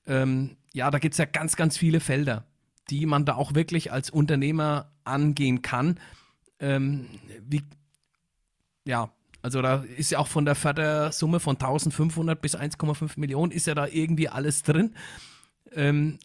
Ähm, 0.07 0.57
ja, 0.73 0.91
da 0.91 0.99
gibt 0.99 1.15
es 1.15 1.19
ja 1.19 1.25
ganz, 1.25 1.57
ganz 1.57 1.77
viele 1.77 2.01
Felder, 2.01 2.45
die 2.91 3.07
man 3.07 3.25
da 3.25 3.35
auch 3.35 3.55
wirklich 3.55 3.93
als 3.93 4.11
Unternehmer 4.11 4.91
angehen 5.05 5.63
kann. 5.63 5.99
Ähm, 6.59 7.07
wie, 7.47 7.63
ja, 8.85 9.11
also 9.43 9.63
da 9.63 9.85
ist 9.97 10.11
ja 10.11 10.19
auch 10.19 10.29
von 10.29 10.45
der 10.45 10.55
Fördersumme 10.55 11.41
von 11.41 11.57
1500 11.57 12.41
bis 12.41 12.57
1,5 12.57 13.19
Millionen 13.19 13.53
ist 13.53 13.67
ja 13.67 13.75
da 13.75 13.87
irgendwie 13.87 14.29
alles 14.29 14.63
drin. 14.63 14.95
Ähm, 15.73 16.19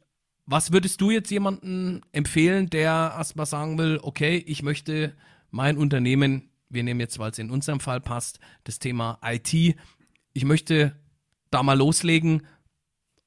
was 0.45 0.71
würdest 0.71 1.01
du 1.01 1.12
jetzt 1.12 1.29
jemandem 1.29 2.01
empfehlen, 2.13 2.69
der 2.69 3.13
erstmal 3.17 3.45
sagen 3.45 3.77
will, 3.77 3.99
okay, 4.01 4.38
ich 4.38 4.63
möchte 4.63 5.13
mein 5.51 5.77
Unternehmen, 5.77 6.49
wir 6.69 6.84
nehmen 6.84 6.99
jetzt, 6.99 7.19
weil 7.19 7.32
es 7.32 7.39
in 7.39 7.49
unserem 7.49 7.80
Fall 7.80 8.01
passt, 8.01 8.39
das 8.63 8.80
Thema 8.80 9.19
IT, 9.23 9.53
ich 10.34 10.45
möchte 10.45 10.95
da 11.49 11.63
mal 11.63 11.77
loslegen 11.77 12.45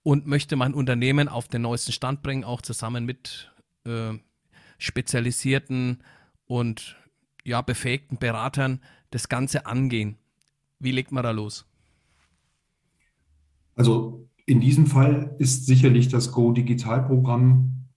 und 0.02 0.26
möchte 0.26 0.56
mein 0.56 0.74
Unternehmen 0.74 1.28
auf 1.28 1.48
den 1.48 1.62
neuesten 1.62 1.92
Stand 1.92 2.22
bringen, 2.22 2.44
auch 2.44 2.62
zusammen 2.62 3.04
mit 3.04 3.52
äh, 3.84 4.14
spezialisierten 4.78 6.02
und 6.46 6.96
ja, 7.44 7.62
befähigten 7.62 8.18
Beratern 8.18 8.80
das 9.10 9.28
Ganze 9.28 9.66
angehen. 9.66 10.16
Wie 10.78 10.92
legt 10.92 11.12
man 11.12 11.22
da 11.22 11.30
los? 11.30 11.66
Also 13.74 14.28
in 14.46 14.60
diesem 14.60 14.86
Fall 14.86 15.34
ist 15.38 15.66
sicherlich 15.66 16.08
das 16.08 16.32
Go-Digital-Programm 16.32 17.88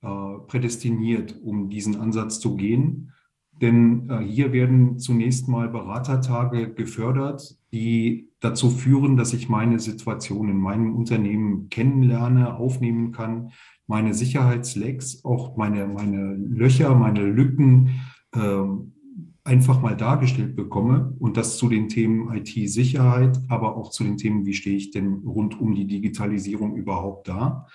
äh, 0.00 0.38
prädestiniert, 0.46 1.34
um 1.42 1.68
diesen 1.68 1.96
Ansatz 2.00 2.40
zu 2.40 2.56
gehen. 2.56 3.12
Denn 3.60 4.08
äh, 4.08 4.18
hier 4.18 4.52
werden 4.52 4.98
zunächst 4.98 5.48
mal 5.48 5.68
Beratertage 5.68 6.72
gefördert, 6.72 7.58
die 7.72 8.30
dazu 8.40 8.70
führen, 8.70 9.16
dass 9.16 9.32
ich 9.32 9.48
meine 9.48 9.80
Situation 9.80 10.48
in 10.48 10.58
meinem 10.58 10.94
Unternehmen 10.94 11.68
kennenlerne, 11.68 12.56
aufnehmen 12.56 13.12
kann, 13.12 13.50
meine 13.86 14.14
Sicherheitslecks, 14.14 15.24
auch 15.24 15.56
meine, 15.56 15.86
meine 15.86 16.34
Löcher, 16.34 16.94
meine 16.94 17.24
Lücken 17.24 18.00
äh, 18.32 18.62
einfach 19.44 19.80
mal 19.80 19.96
dargestellt 19.96 20.54
bekomme 20.56 21.14
und 21.18 21.38
das 21.38 21.56
zu 21.56 21.68
den 21.68 21.88
Themen 21.88 22.32
IT-Sicherheit, 22.34 23.40
aber 23.48 23.76
auch 23.76 23.90
zu 23.90 24.04
den 24.04 24.18
Themen, 24.18 24.44
wie 24.44 24.52
stehe 24.52 24.76
ich 24.76 24.90
denn 24.90 25.22
rund 25.24 25.58
um 25.58 25.74
die 25.74 25.86
Digitalisierung 25.86 26.76
überhaupt 26.76 27.28
da. 27.28 27.66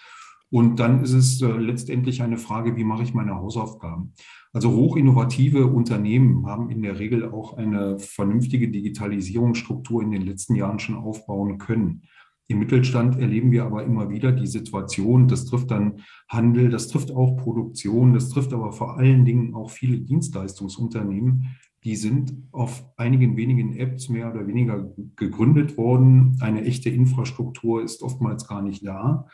Und 0.51 0.79
dann 0.79 1.01
ist 1.03 1.13
es 1.13 1.41
äh, 1.41 1.47
letztendlich 1.47 2.21
eine 2.21 2.37
Frage, 2.37 2.75
wie 2.75 2.83
mache 2.83 3.01
ich 3.01 3.15
meine 3.15 3.33
Hausaufgaben? 3.33 4.13
Also 4.53 4.71
hochinnovative 4.71 5.65
Unternehmen 5.65 6.45
haben 6.45 6.69
in 6.69 6.83
der 6.83 6.99
Regel 6.99 7.27
auch 7.27 7.57
eine 7.57 7.97
vernünftige 7.97 8.69
Digitalisierungsstruktur 8.69 10.03
in 10.03 10.11
den 10.11 10.21
letzten 10.21 10.53
Jahren 10.53 10.77
schon 10.77 10.95
aufbauen 10.95 11.57
können. 11.57 12.03
Im 12.47 12.59
Mittelstand 12.59 13.17
erleben 13.17 13.51
wir 13.51 13.65
aber 13.65 13.83
immer 13.83 14.11
wieder 14.11 14.31
die 14.31 14.47
Situation, 14.47 15.27
das 15.27 15.45
trifft 15.45 15.71
dann 15.71 16.01
Handel, 16.27 16.69
das 16.69 16.87
trifft 16.87 17.09
auch 17.09 17.35
Produktion, 17.37 18.13
das 18.13 18.29
trifft 18.29 18.53
aber 18.53 18.73
vor 18.73 18.97
allen 18.97 19.25
Dingen 19.25 19.55
auch 19.55 19.71
viele 19.71 19.97
Dienstleistungsunternehmen, 19.97 21.57
die 21.83 21.95
sind 21.95 22.33
auf 22.51 22.85
einigen 22.95 23.35
wenigen 23.37 23.75
Apps 23.75 24.07
mehr 24.07 24.31
oder 24.31 24.45
weniger 24.45 24.93
gegründet 25.15 25.77
worden. 25.77 26.37
Eine 26.41 26.63
echte 26.63 26.89
Infrastruktur 26.89 27.83
ist 27.83 28.03
oftmals 28.03 28.47
gar 28.47 28.61
nicht 28.61 28.85
da. 28.85 29.27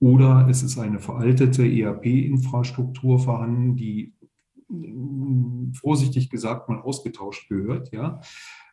Oder 0.00 0.48
es 0.50 0.62
ist 0.62 0.78
eine 0.78 0.98
veraltete 0.98 1.64
ERP-Infrastruktur 1.64 3.20
vorhanden, 3.20 3.76
die 3.76 4.14
vorsichtig 5.74 6.30
gesagt 6.30 6.68
mal 6.68 6.80
ausgetauscht 6.80 7.48
gehört, 7.48 7.92
ja. 7.92 8.20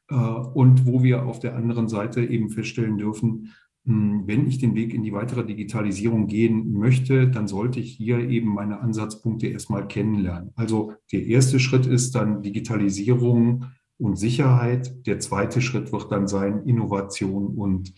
Äh, 0.09 0.15
und 0.15 0.85
wo 0.85 1.03
wir 1.03 1.25
auf 1.25 1.39
der 1.39 1.55
anderen 1.55 1.87
Seite 1.87 2.23
eben 2.23 2.49
feststellen 2.49 2.97
dürfen, 2.97 3.53
hm, 3.85 4.23
wenn 4.27 4.47
ich 4.47 4.59
den 4.59 4.75
Weg 4.75 4.93
in 4.93 5.03
die 5.03 5.13
weitere 5.13 5.45
Digitalisierung 5.45 6.27
gehen 6.27 6.73
möchte, 6.73 7.29
dann 7.29 7.47
sollte 7.47 7.79
ich 7.79 7.93
hier 7.93 8.19
eben 8.19 8.53
meine 8.53 8.79
Ansatzpunkte 8.79 9.47
erstmal 9.47 9.87
kennenlernen. 9.87 10.51
Also 10.55 10.93
der 11.11 11.25
erste 11.25 11.59
Schritt 11.59 11.87
ist 11.87 12.13
dann 12.13 12.43
Digitalisierung 12.43 13.65
und 13.97 14.17
Sicherheit. 14.17 15.07
Der 15.07 15.19
zweite 15.19 15.61
Schritt 15.61 15.91
wird 15.91 16.11
dann 16.11 16.27
sein 16.27 16.63
Innovation 16.65 17.47
und 17.47 17.93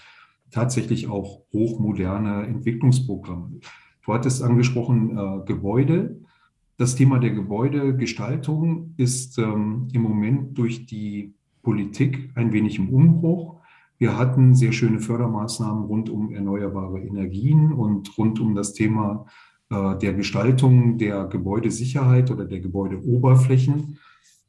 tatsächlich 0.52 1.10
auch 1.10 1.44
hochmoderne 1.52 2.46
Entwicklungsprogramme. 2.46 3.60
Du 4.06 4.14
hattest 4.14 4.42
angesprochen 4.42 5.18
äh, 5.18 5.46
Gebäude. 5.46 6.22
Das 6.78 6.96
Thema 6.96 7.20
der 7.20 7.32
Gebäudegestaltung 7.32 8.94
ist 8.98 9.38
ähm, 9.38 9.88
im 9.94 10.02
Moment 10.02 10.58
durch 10.58 10.88
die 10.88 11.36
Politik 11.62 12.32
ein 12.36 12.52
wenig 12.52 12.80
im 12.80 12.90
Umbruch. 12.90 13.62
Wir 14.00 14.18
hatten 14.18 14.56
sehr 14.56 14.72
schöne 14.72 15.00
Fördermaßnahmen 15.00 15.86
rund 15.86 16.10
um 16.10 16.34
erneuerbare 16.34 17.00
Energien 17.00 17.72
und 17.72 18.18
rund 18.18 18.40
um 18.40 18.56
das 18.56 18.74
Thema 18.74 19.28
äh, 19.70 19.98
der 20.00 20.14
Gestaltung 20.14 20.98
der 20.98 21.26
Gebäudesicherheit 21.26 22.32
oder 22.32 22.46
der 22.46 22.60
Gebäudeoberflächen. 22.60 24.00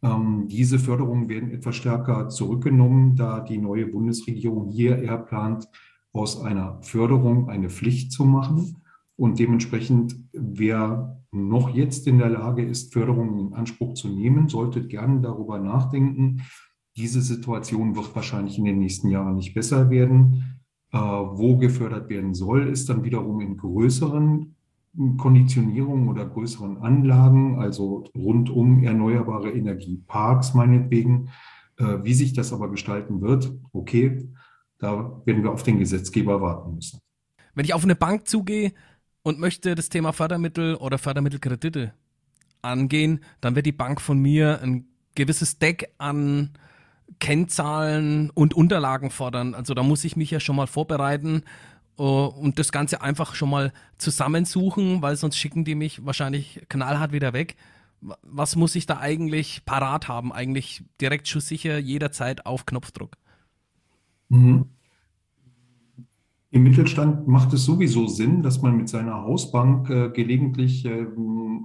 Ähm, 0.02 0.48
diese 0.48 0.78
Förderungen 0.78 1.28
werden 1.28 1.50
etwas 1.50 1.76
stärker 1.76 2.30
zurückgenommen, 2.30 3.16
da 3.16 3.40
die 3.40 3.58
neue 3.58 3.86
Bundesregierung 3.86 4.70
hier 4.70 4.98
eher 4.98 5.18
plant, 5.18 5.68
aus 6.12 6.40
einer 6.40 6.78
Förderung 6.82 7.50
eine 7.50 7.68
Pflicht 7.68 8.12
zu 8.12 8.24
machen. 8.24 8.76
Und 9.16 9.38
dementsprechend, 9.38 10.16
wer 10.32 11.20
noch 11.34 11.74
jetzt 11.74 12.06
in 12.06 12.18
der 12.18 12.30
Lage 12.30 12.64
ist, 12.64 12.92
Förderungen 12.92 13.38
in 13.38 13.52
Anspruch 13.54 13.94
zu 13.94 14.08
nehmen, 14.08 14.48
sollte 14.48 14.86
gerne 14.86 15.20
darüber 15.20 15.58
nachdenken, 15.58 16.42
diese 16.96 17.20
Situation 17.20 17.96
wird 17.96 18.14
wahrscheinlich 18.14 18.56
in 18.58 18.64
den 18.64 18.78
nächsten 18.78 19.08
Jahren 19.08 19.34
nicht 19.34 19.54
besser 19.54 19.90
werden. 19.90 20.60
Äh, 20.92 20.98
wo 20.98 21.56
gefördert 21.56 22.08
werden 22.08 22.34
soll, 22.34 22.68
ist 22.68 22.88
dann 22.88 23.02
wiederum 23.02 23.40
in 23.40 23.56
größeren 23.56 24.54
Konditionierungen 25.18 26.08
oder 26.08 26.24
größeren 26.24 26.78
Anlagen, 26.78 27.58
also 27.58 28.04
rund 28.16 28.48
um 28.48 28.84
erneuerbare 28.84 29.50
Energieparks 29.50 30.54
meinetwegen. 30.54 31.30
Äh, 31.78 32.04
wie 32.04 32.14
sich 32.14 32.32
das 32.32 32.52
aber 32.52 32.70
gestalten 32.70 33.20
wird, 33.20 33.52
okay, 33.72 34.28
da 34.78 35.20
werden 35.24 35.42
wir 35.42 35.50
auf 35.50 35.64
den 35.64 35.80
Gesetzgeber 35.80 36.40
warten 36.40 36.76
müssen. 36.76 37.00
Wenn 37.54 37.64
ich 37.64 37.74
auf 37.74 37.82
eine 37.82 37.96
Bank 37.96 38.28
zugehe 38.28 38.72
und 39.24 39.40
möchte 39.40 39.74
das 39.74 39.88
Thema 39.88 40.12
Fördermittel 40.12 40.76
oder 40.76 40.98
Fördermittelkredite 40.98 41.94
angehen, 42.62 43.24
dann 43.40 43.56
wird 43.56 43.66
die 43.66 43.72
Bank 43.72 44.00
von 44.00 44.18
mir 44.18 44.60
ein 44.62 44.86
gewisses 45.14 45.58
Deck 45.58 45.92
an 45.98 46.50
Kennzahlen 47.20 48.30
und 48.30 48.54
Unterlagen 48.54 49.10
fordern. 49.10 49.54
Also 49.54 49.74
da 49.74 49.82
muss 49.82 50.04
ich 50.04 50.16
mich 50.16 50.30
ja 50.30 50.40
schon 50.40 50.56
mal 50.56 50.66
vorbereiten 50.66 51.42
uh, 51.98 52.26
und 52.26 52.58
das 52.58 52.70
Ganze 52.70 53.00
einfach 53.00 53.34
schon 53.34 53.50
mal 53.50 53.72
zusammensuchen, 53.96 55.00
weil 55.00 55.16
sonst 55.16 55.38
schicken 55.38 55.64
die 55.64 55.74
mich 55.74 56.04
wahrscheinlich 56.04 56.62
knallhart 56.68 57.12
wieder 57.12 57.32
weg. 57.32 57.56
Was 58.00 58.56
muss 58.56 58.74
ich 58.74 58.84
da 58.84 58.98
eigentlich 58.98 59.64
parat 59.64 60.08
haben? 60.08 60.32
Eigentlich 60.32 60.84
direkt 61.00 61.28
schusssicher 61.28 61.78
jederzeit 61.78 62.44
auf 62.44 62.66
Knopfdruck. 62.66 63.16
Mhm. 64.28 64.66
Im 66.54 66.62
Mittelstand 66.62 67.26
macht 67.26 67.52
es 67.52 67.64
sowieso 67.64 68.06
Sinn, 68.06 68.40
dass 68.40 68.62
man 68.62 68.76
mit 68.76 68.88
seiner 68.88 69.22
Hausbank 69.22 69.90
äh, 69.90 70.10
gelegentlich 70.10 70.84
äh, 70.84 71.04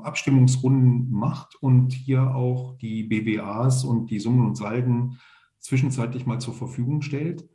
Abstimmungsrunden 0.01 1.11
macht 1.11 1.53
und 1.61 1.93
hier 1.93 2.33
auch 2.33 2.75
die 2.79 3.03
BWAs 3.03 3.83
und 3.83 4.09
die 4.09 4.17
Summen 4.17 4.47
und 4.47 4.57
Salden 4.57 5.19
zwischenzeitlich 5.59 6.25
mal 6.25 6.39
zur 6.39 6.55
Verfügung 6.55 7.03
stellt. 7.03 7.47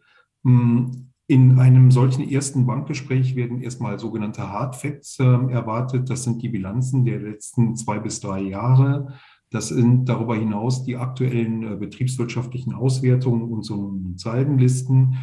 Hm, 0.44 1.10
in 1.26 1.58
einem 1.58 1.90
solchen 1.90 2.22
ersten 2.22 2.66
Bankgespräch 2.66 3.34
werden 3.34 3.60
erstmal 3.60 3.98
sogenannte 3.98 4.52
Hard 4.52 4.76
Facts 4.76 5.18
äh, 5.18 5.24
erwartet. 5.24 6.10
Das 6.10 6.22
sind 6.22 6.40
die 6.40 6.50
Bilanzen 6.50 7.04
der 7.04 7.18
letzten 7.18 7.74
zwei 7.74 7.98
bis 7.98 8.20
drei 8.20 8.42
Jahre. 8.42 9.12
Das 9.50 9.70
sind 9.70 10.08
darüber 10.08 10.36
hinaus 10.36 10.84
die 10.84 10.96
aktuellen 10.96 11.64
äh, 11.64 11.74
betriebswirtschaftlichen 11.74 12.74
Auswertungen 12.74 13.50
und 13.50 13.64
so 13.64 13.98
Saldenlisten. 14.14 15.16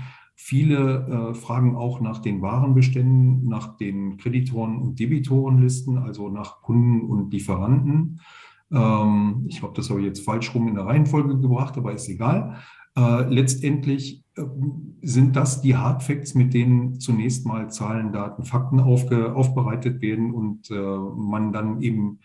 Viele 0.43 1.06
äh, 1.06 1.36
fragen 1.36 1.75
auch 1.75 2.01
nach 2.01 2.17
den 2.17 2.41
Warenbeständen, 2.41 3.47
nach 3.47 3.77
den 3.77 4.17
Kreditoren- 4.17 4.80
und 4.80 4.99
Debitorenlisten, 4.99 5.99
also 5.99 6.30
nach 6.30 6.63
Kunden 6.63 7.01
und 7.01 7.32
Lieferanten. 7.32 8.21
Ähm, 8.71 9.45
ich 9.47 9.60
glaube, 9.60 9.75
das 9.75 9.91
habe 9.91 9.99
ich 9.99 10.08
jetzt 10.08 10.25
falsch 10.25 10.56
rum 10.56 10.67
in 10.67 10.73
der 10.73 10.88
Reihenfolge 10.88 11.39
gebracht, 11.39 11.77
aber 11.77 11.93
ist 11.93 12.10
egal. 12.10 12.58
Äh, 12.97 13.32
letztendlich 13.32 14.23
äh, 14.36 14.41
sind 15.04 15.36
das 15.36 15.62
die 15.62 15.77
Hardfacts, 15.77 16.34
mit 16.34 16.56
denen 16.56 16.99
zunächst 16.99 17.45
mal 17.45 17.69
Zahlen, 17.69 18.12
Daten, 18.12 18.43
Fakten 18.43 18.80
aufge, 18.80 19.36
aufbereitet 19.36 20.01
werden 20.01 20.34
und 20.34 20.71
äh, 20.71 20.73
man 20.73 21.54
dann 21.54 21.84
eben 21.84 22.17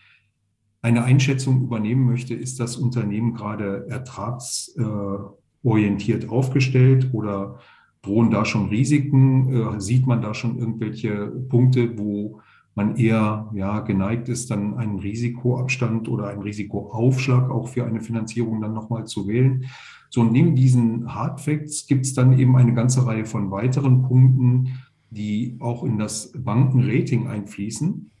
eine 0.81 1.03
Einschätzung 1.03 1.61
übernehmen 1.61 2.07
möchte, 2.07 2.33
ist 2.33 2.59
das 2.59 2.77
Unternehmen 2.77 3.35
gerade 3.35 3.85
ertragsorientiert 3.89 6.29
aufgestellt 6.29 7.11
oder 7.13 7.59
drohen 8.01 8.31
da 8.31 8.45
schon 8.45 8.69
Risiken? 8.69 9.75
Äh, 9.75 9.81
sieht 9.81 10.07
man 10.07 10.21
da 10.21 10.33
schon 10.33 10.57
irgendwelche 10.57 11.27
Punkte, 11.49 11.97
wo 11.97 12.41
man 12.77 12.95
eher 12.95 13.49
ja, 13.55 13.79
geneigt 13.79 14.29
ist, 14.29 14.51
dann 14.51 14.77
einen 14.77 14.99
Risikoabstand 14.99 16.07
oder 16.07 16.27
einen 16.27 16.43
Risikoaufschlag 16.43 17.49
auch 17.49 17.69
für 17.69 17.85
eine 17.85 18.01
Finanzierung 18.01 18.61
dann 18.61 18.73
nochmal 18.73 19.05
zu 19.07 19.27
wählen. 19.27 19.65
So, 20.11 20.23
neben 20.23 20.55
diesen 20.55 21.13
Hard 21.13 21.41
Facts 21.41 21.87
gibt 21.87 22.05
es 22.05 22.13
dann 22.13 22.37
eben 22.37 22.55
eine 22.55 22.73
ganze 22.73 23.05
Reihe 23.05 23.25
von 23.25 23.49
weiteren 23.49 24.03
Punkten, 24.03 24.77
die 25.09 25.57
auch 25.59 25.83
in 25.83 25.97
das 25.97 26.31
Bankenrating 26.37 27.27
einfließen. 27.27 28.11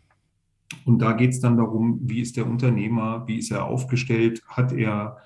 Und 0.85 0.99
da 0.99 1.13
geht 1.13 1.31
es 1.31 1.39
dann 1.39 1.57
darum, 1.57 1.99
wie 2.03 2.21
ist 2.21 2.35
der 2.35 2.47
Unternehmer, 2.47 3.27
wie 3.27 3.37
ist 3.37 3.51
er 3.51 3.65
aufgestellt, 3.65 4.41
hat 4.47 4.71
er 4.71 5.17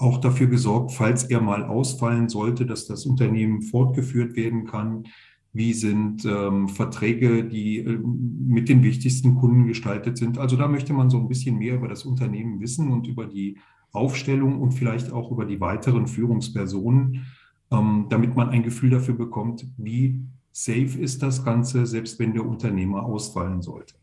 auch 0.00 0.18
dafür 0.18 0.46
gesorgt, 0.46 0.92
falls 0.92 1.24
er 1.24 1.40
mal 1.40 1.64
ausfallen 1.64 2.28
sollte, 2.28 2.64
dass 2.64 2.86
das 2.86 3.04
Unternehmen 3.04 3.60
fortgeführt 3.60 4.34
werden 4.34 4.64
kann, 4.64 5.04
wie 5.52 5.74
sind 5.74 6.24
ähm, 6.24 6.68
Verträge, 6.68 7.44
die 7.44 7.78
äh, 7.78 7.98
mit 7.98 8.68
den 8.68 8.82
wichtigsten 8.82 9.34
Kunden 9.34 9.66
gestaltet 9.66 10.16
sind. 10.16 10.38
Also 10.38 10.56
da 10.56 10.68
möchte 10.68 10.94
man 10.94 11.10
so 11.10 11.18
ein 11.18 11.28
bisschen 11.28 11.58
mehr 11.58 11.74
über 11.74 11.88
das 11.88 12.04
Unternehmen 12.04 12.60
wissen 12.60 12.90
und 12.90 13.06
über 13.08 13.26
die 13.26 13.58
Aufstellung 13.92 14.60
und 14.60 14.72
vielleicht 14.72 15.12
auch 15.12 15.30
über 15.30 15.44
die 15.44 15.60
weiteren 15.60 16.06
Führungspersonen, 16.06 17.26
ähm, 17.70 18.06
damit 18.08 18.34
man 18.36 18.48
ein 18.48 18.62
Gefühl 18.62 18.90
dafür 18.90 19.14
bekommt, 19.14 19.66
wie 19.76 20.20
safe 20.52 20.98
ist 20.98 21.22
das 21.22 21.44
Ganze, 21.44 21.84
selbst 21.84 22.18
wenn 22.18 22.32
der 22.32 22.46
Unternehmer 22.46 23.04
ausfallen 23.04 23.60
sollte. 23.60 23.94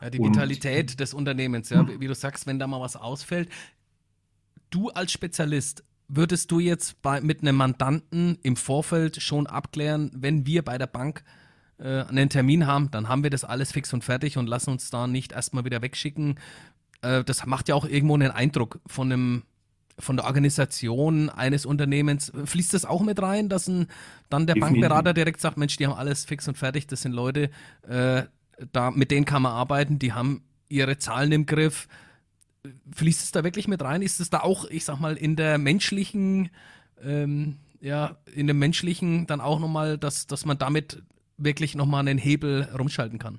Ja, 0.00 0.10
die 0.10 0.18
Vitalität 0.18 0.92
und, 0.92 1.00
des 1.00 1.12
Unternehmens, 1.14 1.70
ja, 1.70 1.86
wie, 1.88 1.98
wie 1.98 2.06
du 2.06 2.14
sagst, 2.14 2.46
wenn 2.46 2.58
da 2.58 2.66
mal 2.66 2.80
was 2.80 2.94
ausfällt. 2.94 3.48
Du 4.70 4.88
als 4.90 5.12
Spezialist, 5.12 5.84
würdest 6.08 6.50
du 6.50 6.60
jetzt 6.60 7.02
bei, 7.02 7.20
mit 7.20 7.42
einem 7.42 7.56
Mandanten 7.56 8.38
im 8.42 8.56
Vorfeld 8.56 9.20
schon 9.20 9.46
abklären, 9.46 10.10
wenn 10.14 10.46
wir 10.46 10.64
bei 10.64 10.78
der 10.78 10.86
Bank 10.86 11.24
äh, 11.78 12.04
einen 12.04 12.28
Termin 12.28 12.66
haben, 12.66 12.90
dann 12.90 13.08
haben 13.08 13.22
wir 13.22 13.30
das 13.30 13.44
alles 13.44 13.72
fix 13.72 13.92
und 13.92 14.04
fertig 14.04 14.38
und 14.38 14.46
lassen 14.46 14.70
uns 14.70 14.90
da 14.90 15.06
nicht 15.06 15.32
erstmal 15.32 15.64
wieder 15.64 15.82
wegschicken. 15.82 16.38
Äh, 17.02 17.24
das 17.24 17.46
macht 17.46 17.68
ja 17.68 17.74
auch 17.74 17.84
irgendwo 17.84 18.14
einen 18.14 18.30
Eindruck 18.30 18.80
von 18.86 19.12
einem 19.12 19.42
von 19.98 20.16
der 20.16 20.24
Organisation 20.24 21.28
eines 21.28 21.66
Unternehmens. 21.66 22.32
Fließt 22.44 22.72
das 22.72 22.86
auch 22.86 23.02
mit 23.02 23.20
rein, 23.20 23.50
dass 23.50 23.68
ein, 23.68 23.86
dann 24.30 24.46
der 24.46 24.54
Definitiv. 24.54 24.80
Bankberater 24.80 25.12
direkt 25.12 25.40
sagt, 25.42 25.58
Mensch, 25.58 25.76
die 25.76 25.86
haben 25.86 25.94
alles 25.94 26.24
fix 26.24 26.48
und 26.48 26.56
fertig, 26.56 26.86
das 26.86 27.02
sind 27.02 27.12
Leute, 27.12 27.50
äh, 27.86 28.22
da, 28.72 28.90
mit 28.90 29.10
denen 29.10 29.26
kann 29.26 29.42
man 29.42 29.52
arbeiten, 29.52 29.98
die 29.98 30.14
haben 30.14 30.42
ihre 30.70 30.96
Zahlen 30.96 31.32
im 31.32 31.44
Griff, 31.44 31.86
fließt 32.92 33.22
es 33.22 33.32
da 33.32 33.44
wirklich 33.44 33.68
mit 33.68 33.82
rein? 33.82 34.02
Ist 34.02 34.20
es 34.20 34.30
da 34.30 34.40
auch, 34.40 34.64
ich 34.66 34.84
sag 34.84 35.00
mal, 35.00 35.16
in 35.16 35.36
der 35.36 35.58
menschlichen, 35.58 36.50
ähm, 37.02 37.56
ja, 37.80 38.16
in 38.34 38.46
dem 38.46 38.58
menschlichen 38.58 39.26
dann 39.26 39.40
auch 39.40 39.60
nochmal, 39.60 39.98
dass, 39.98 40.26
dass 40.26 40.44
man 40.44 40.58
damit 40.58 41.02
wirklich 41.38 41.74
nochmal 41.74 42.00
einen 42.00 42.18
Hebel 42.18 42.68
rumschalten 42.76 43.18
kann? 43.18 43.38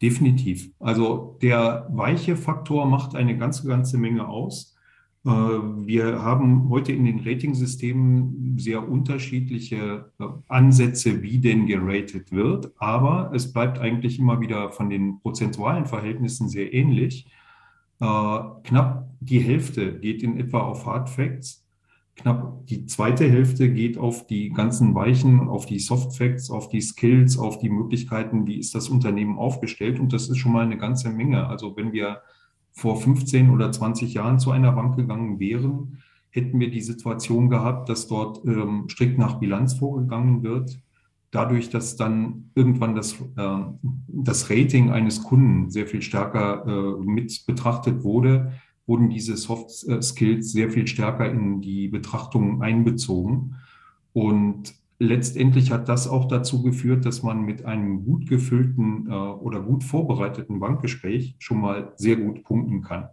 Definitiv. 0.00 0.70
Also 0.78 1.38
der 1.42 1.88
weiche 1.90 2.36
Faktor 2.36 2.86
macht 2.86 3.14
eine 3.14 3.36
ganze, 3.36 3.66
ganze 3.66 3.98
Menge 3.98 4.28
aus. 4.28 4.76
Äh, 5.24 5.30
wir 5.30 6.22
haben 6.22 6.68
heute 6.68 6.92
in 6.92 7.04
den 7.04 7.20
Ratingsystemen 7.20 8.58
sehr 8.58 8.88
unterschiedliche 8.88 10.12
äh, 10.20 10.24
Ansätze, 10.48 11.22
wie 11.22 11.38
denn 11.38 11.66
geratet 11.66 12.30
wird, 12.30 12.72
aber 12.78 13.32
es 13.34 13.52
bleibt 13.52 13.78
eigentlich 13.78 14.18
immer 14.18 14.40
wieder 14.40 14.70
von 14.70 14.88
den 14.88 15.20
prozentualen 15.20 15.86
Verhältnissen 15.86 16.48
sehr 16.48 16.72
ähnlich. 16.72 17.26
Äh, 18.00 18.38
knapp 18.64 19.08
die 19.20 19.40
Hälfte 19.40 19.98
geht 19.98 20.22
in 20.22 20.38
etwa 20.38 20.60
auf 20.60 20.86
Hard 20.86 21.10
Facts, 21.10 21.66
knapp 22.18 22.66
die 22.66 22.86
zweite 22.86 23.28
Hälfte 23.28 23.72
geht 23.72 23.96
auf 23.96 24.26
die 24.26 24.50
ganzen 24.50 24.94
Weichen, 24.94 25.48
auf 25.48 25.66
die 25.66 25.78
Soft 25.78 26.16
Facts, 26.16 26.50
auf 26.50 26.68
die 26.68 26.80
Skills, 26.80 27.38
auf 27.38 27.58
die 27.58 27.70
Möglichkeiten, 27.70 28.46
wie 28.46 28.58
ist 28.58 28.74
das 28.74 28.88
Unternehmen 28.88 29.38
aufgestellt. 29.38 29.98
Und 30.00 30.12
das 30.12 30.28
ist 30.28 30.38
schon 30.38 30.52
mal 30.52 30.64
eine 30.64 30.78
ganze 30.78 31.10
Menge. 31.10 31.46
Also 31.46 31.76
wenn 31.76 31.92
wir 31.92 32.22
vor 32.72 33.00
15 33.00 33.50
oder 33.50 33.72
20 33.72 34.14
Jahren 34.14 34.38
zu 34.38 34.50
einer 34.50 34.72
Bank 34.72 34.96
gegangen 34.96 35.40
wären, 35.40 35.98
hätten 36.30 36.60
wir 36.60 36.70
die 36.70 36.80
Situation 36.80 37.48
gehabt, 37.48 37.88
dass 37.88 38.06
dort 38.06 38.44
ähm, 38.44 38.86
strikt 38.88 39.18
nach 39.18 39.40
Bilanz 39.40 39.74
vorgegangen 39.74 40.42
wird. 40.42 40.78
Dadurch, 41.30 41.68
dass 41.68 41.96
dann 41.96 42.50
irgendwann 42.54 42.94
das, 42.94 43.14
äh, 43.36 43.58
das 44.06 44.50
Rating 44.50 44.90
eines 44.90 45.22
Kunden 45.22 45.70
sehr 45.70 45.86
viel 45.86 46.02
stärker 46.02 46.64
äh, 46.66 47.04
mit 47.04 47.44
betrachtet 47.46 48.02
wurde, 48.02 48.52
wurden 48.86 49.10
diese 49.10 49.36
Soft 49.36 49.86
äh, 49.88 50.00
Skills 50.00 50.52
sehr 50.52 50.70
viel 50.70 50.86
stärker 50.86 51.30
in 51.30 51.60
die 51.60 51.88
Betrachtung 51.88 52.62
einbezogen. 52.62 53.56
Und 54.14 54.74
letztendlich 54.98 55.70
hat 55.70 55.88
das 55.88 56.08
auch 56.08 56.26
dazu 56.26 56.62
geführt, 56.62 57.04
dass 57.04 57.22
man 57.22 57.42
mit 57.42 57.64
einem 57.64 58.04
gut 58.04 58.26
gefüllten 58.26 59.06
äh, 59.08 59.12
oder 59.12 59.60
gut 59.60 59.84
vorbereiteten 59.84 60.58
Bankgespräch 60.58 61.36
schon 61.38 61.60
mal 61.60 61.92
sehr 61.96 62.16
gut 62.16 62.42
punkten 62.42 62.82
kann. 62.82 63.08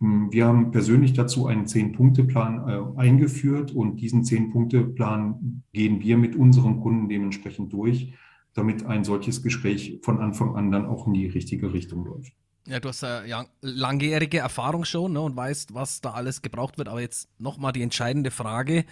Hm, 0.00 0.32
wir 0.32 0.46
haben 0.46 0.70
persönlich 0.70 1.12
dazu 1.12 1.46
einen 1.46 1.66
Zehn-Punkte-Plan 1.66 2.68
äh, 2.68 2.98
eingeführt 3.00 3.72
und 3.72 3.96
diesen 3.96 4.24
Zehn-Punkte-Plan 4.24 5.62
gehen 5.72 6.00
wir 6.00 6.16
mit 6.16 6.34
unseren 6.36 6.80
Kunden 6.80 7.08
dementsprechend 7.08 7.72
durch, 7.72 8.14
damit 8.54 8.84
ein 8.86 9.04
solches 9.04 9.42
Gespräch 9.42 10.00
von 10.02 10.18
Anfang 10.18 10.56
an 10.56 10.70
dann 10.70 10.86
auch 10.86 11.06
in 11.06 11.12
die 11.12 11.26
richtige 11.26 11.72
Richtung 11.72 12.04
läuft. 12.04 12.32
Ja, 12.66 12.78
du 12.78 12.88
hast 12.88 13.02
ja 13.02 13.44
langjährige 13.62 14.38
Erfahrung 14.38 14.84
schon 14.84 15.14
ne, 15.14 15.20
und 15.20 15.34
weißt, 15.36 15.74
was 15.74 16.00
da 16.00 16.12
alles 16.12 16.42
gebraucht 16.42 16.78
wird. 16.78 16.88
Aber 16.88 17.00
jetzt 17.00 17.28
nochmal 17.38 17.72
die 17.72 17.82
entscheidende 17.82 18.30
Frage 18.30 18.84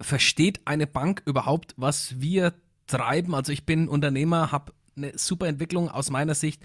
versteht 0.00 0.60
eine 0.64 0.86
Bank 0.86 1.22
überhaupt, 1.26 1.74
was 1.76 2.20
wir 2.20 2.54
treiben? 2.86 3.34
Also 3.34 3.52
ich 3.52 3.66
bin 3.66 3.88
Unternehmer, 3.88 4.52
habe 4.52 4.72
eine 4.96 5.16
super 5.18 5.46
Entwicklung 5.46 5.88
aus 5.88 6.10
meiner 6.10 6.34
Sicht, 6.34 6.62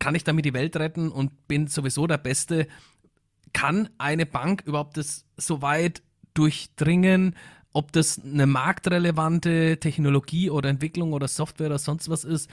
kann 0.00 0.16
ich 0.16 0.24
damit 0.24 0.44
die 0.44 0.54
Welt 0.54 0.76
retten 0.76 1.12
und 1.12 1.46
bin 1.46 1.68
sowieso 1.68 2.08
der 2.08 2.18
Beste. 2.18 2.66
Kann 3.52 3.88
eine 3.98 4.26
Bank 4.26 4.62
überhaupt 4.66 4.96
das 4.96 5.26
so 5.36 5.62
weit 5.62 6.02
durchdringen, 6.34 7.36
ob 7.72 7.92
das 7.92 8.20
eine 8.20 8.46
marktrelevante 8.46 9.78
Technologie 9.78 10.50
oder 10.50 10.68
Entwicklung 10.68 11.12
oder 11.12 11.28
Software 11.28 11.68
oder 11.68 11.78
sonst 11.78 12.08
was 12.08 12.24
ist, 12.24 12.50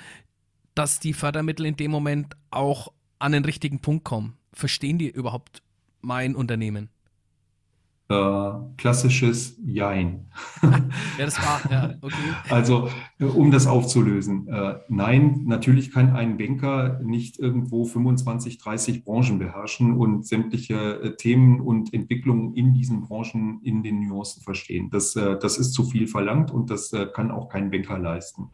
dass 0.75 0.99
die 0.99 1.13
Fördermittel 1.13 1.65
in 1.65 1.75
dem 1.75 1.89
Moment 1.89 2.35
auch 2.51 2.91
an 3.17 3.31
den 3.31 3.45
richtigen 3.45 3.79
Punkt 3.79 4.03
kommen? 4.03 4.37
Verstehen 4.53 4.99
die 4.99 5.09
überhaupt 5.09 5.63
mein 6.01 6.35
Unternehmen? 6.35 6.89
Äh, 8.09 8.51
klassisches 8.77 9.59
Jein. 9.65 10.27
ja, 10.61 11.25
das 11.25 11.37
war, 11.39 11.61
ja, 11.71 11.95
okay. 12.01 12.15
Also, 12.49 12.89
äh, 13.19 13.25
um 13.25 13.51
das 13.51 13.67
aufzulösen. 13.67 14.47
Äh, 14.47 14.75
nein, 14.87 15.43
natürlich 15.45 15.91
kann 15.91 16.15
ein 16.15 16.37
Banker 16.37 16.99
nicht 17.03 17.37
irgendwo 17.37 17.85
25, 17.85 18.59
30 18.59 19.03
Branchen 19.03 19.39
beherrschen 19.39 19.97
und 19.97 20.25
sämtliche 20.25 21.01
äh, 21.01 21.15
Themen 21.17 21.59
und 21.59 21.93
Entwicklungen 21.93 22.53
in 22.53 22.73
diesen 22.73 23.01
Branchen 23.01 23.59
in 23.63 23.83
den 23.83 24.07
Nuancen 24.07 24.41
verstehen. 24.41 24.89
Das, 24.89 25.15
äh, 25.15 25.37
das 25.37 25.57
ist 25.57 25.73
zu 25.73 25.83
viel 25.83 26.07
verlangt 26.07 26.49
und 26.49 26.69
das 26.69 26.93
äh, 26.93 27.07
kann 27.13 27.31
auch 27.31 27.49
kein 27.49 27.71
Banker 27.71 27.99
leisten. 27.99 28.51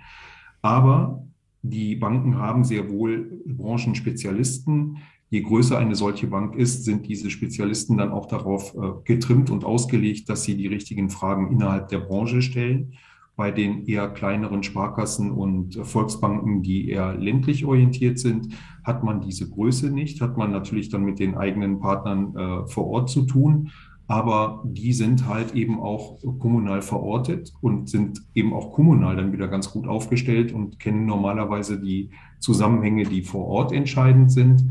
Aber 0.64 1.24
die 1.62 1.96
Banken 1.96 2.38
haben 2.38 2.64
sehr 2.64 2.90
wohl 2.90 3.42
Branchenspezialisten, 3.46 4.98
je 5.34 5.42
größer 5.42 5.80
eine 5.80 5.96
solche 5.96 6.28
Bank 6.28 6.54
ist, 6.54 6.86
sind 6.86 7.08
diese 7.08 7.32
Spezialisten 7.32 7.98
dann 7.98 8.12
auch 8.12 8.28
darauf 8.28 8.76
äh, 8.76 8.92
getrimmt 9.04 9.50
und 9.50 9.66
ausgelegt, 9.66 10.30
dass 10.30 10.44
sie 10.44 10.56
die 10.56 10.68
richtigen 10.68 11.10
Fragen 11.10 11.52
innerhalb 11.52 11.88
der 11.88 12.02
Branche 12.02 12.44
stellen. 12.44 12.94
Bei 13.36 13.50
den 13.50 13.88
eher 13.88 14.10
kleineren 14.10 14.62
Sparkassen 14.62 15.32
und 15.32 15.76
Volksbanken, 15.76 16.62
die 16.62 16.88
eher 16.88 17.16
ländlich 17.16 17.66
orientiert 17.66 18.20
sind, 18.20 18.50
hat 18.84 19.04
man 19.04 19.22
diese 19.22 19.50
Größe 19.50 19.90
nicht, 19.90 20.22
hat 20.22 20.38
man 20.38 20.52
natürlich 20.52 20.90
dann 20.90 21.04
mit 21.04 21.18
den 21.18 21.36
eigenen 21.36 21.80
Partnern 21.80 22.36
äh, 22.36 22.68
vor 22.68 22.86
Ort 22.86 23.10
zu 23.10 23.24
tun. 23.24 23.72
Aber 24.06 24.62
die 24.68 24.94
sind 24.94 25.28
halt 25.28 25.56
eben 25.56 25.80
auch 25.80 26.20
kommunal 26.38 26.84
verortet 26.84 27.52
und 27.60 27.90
sind 27.90 28.22
eben 28.36 28.54
auch 28.54 28.72
kommunal 28.72 29.16
dann 29.16 29.34
wieder 29.34 29.48
ganz 29.48 29.72
gut 29.72 29.88
aufgestellt 29.88 30.52
und 30.52 30.78
kennen 30.78 31.08
normalerweise 31.08 31.82
die 31.82 32.12
Zusammenhänge, 32.40 33.06
die 33.06 33.24
vor 33.24 33.48
Ort 33.48 33.72
entscheidend 33.72 34.32
sind. 34.32 34.66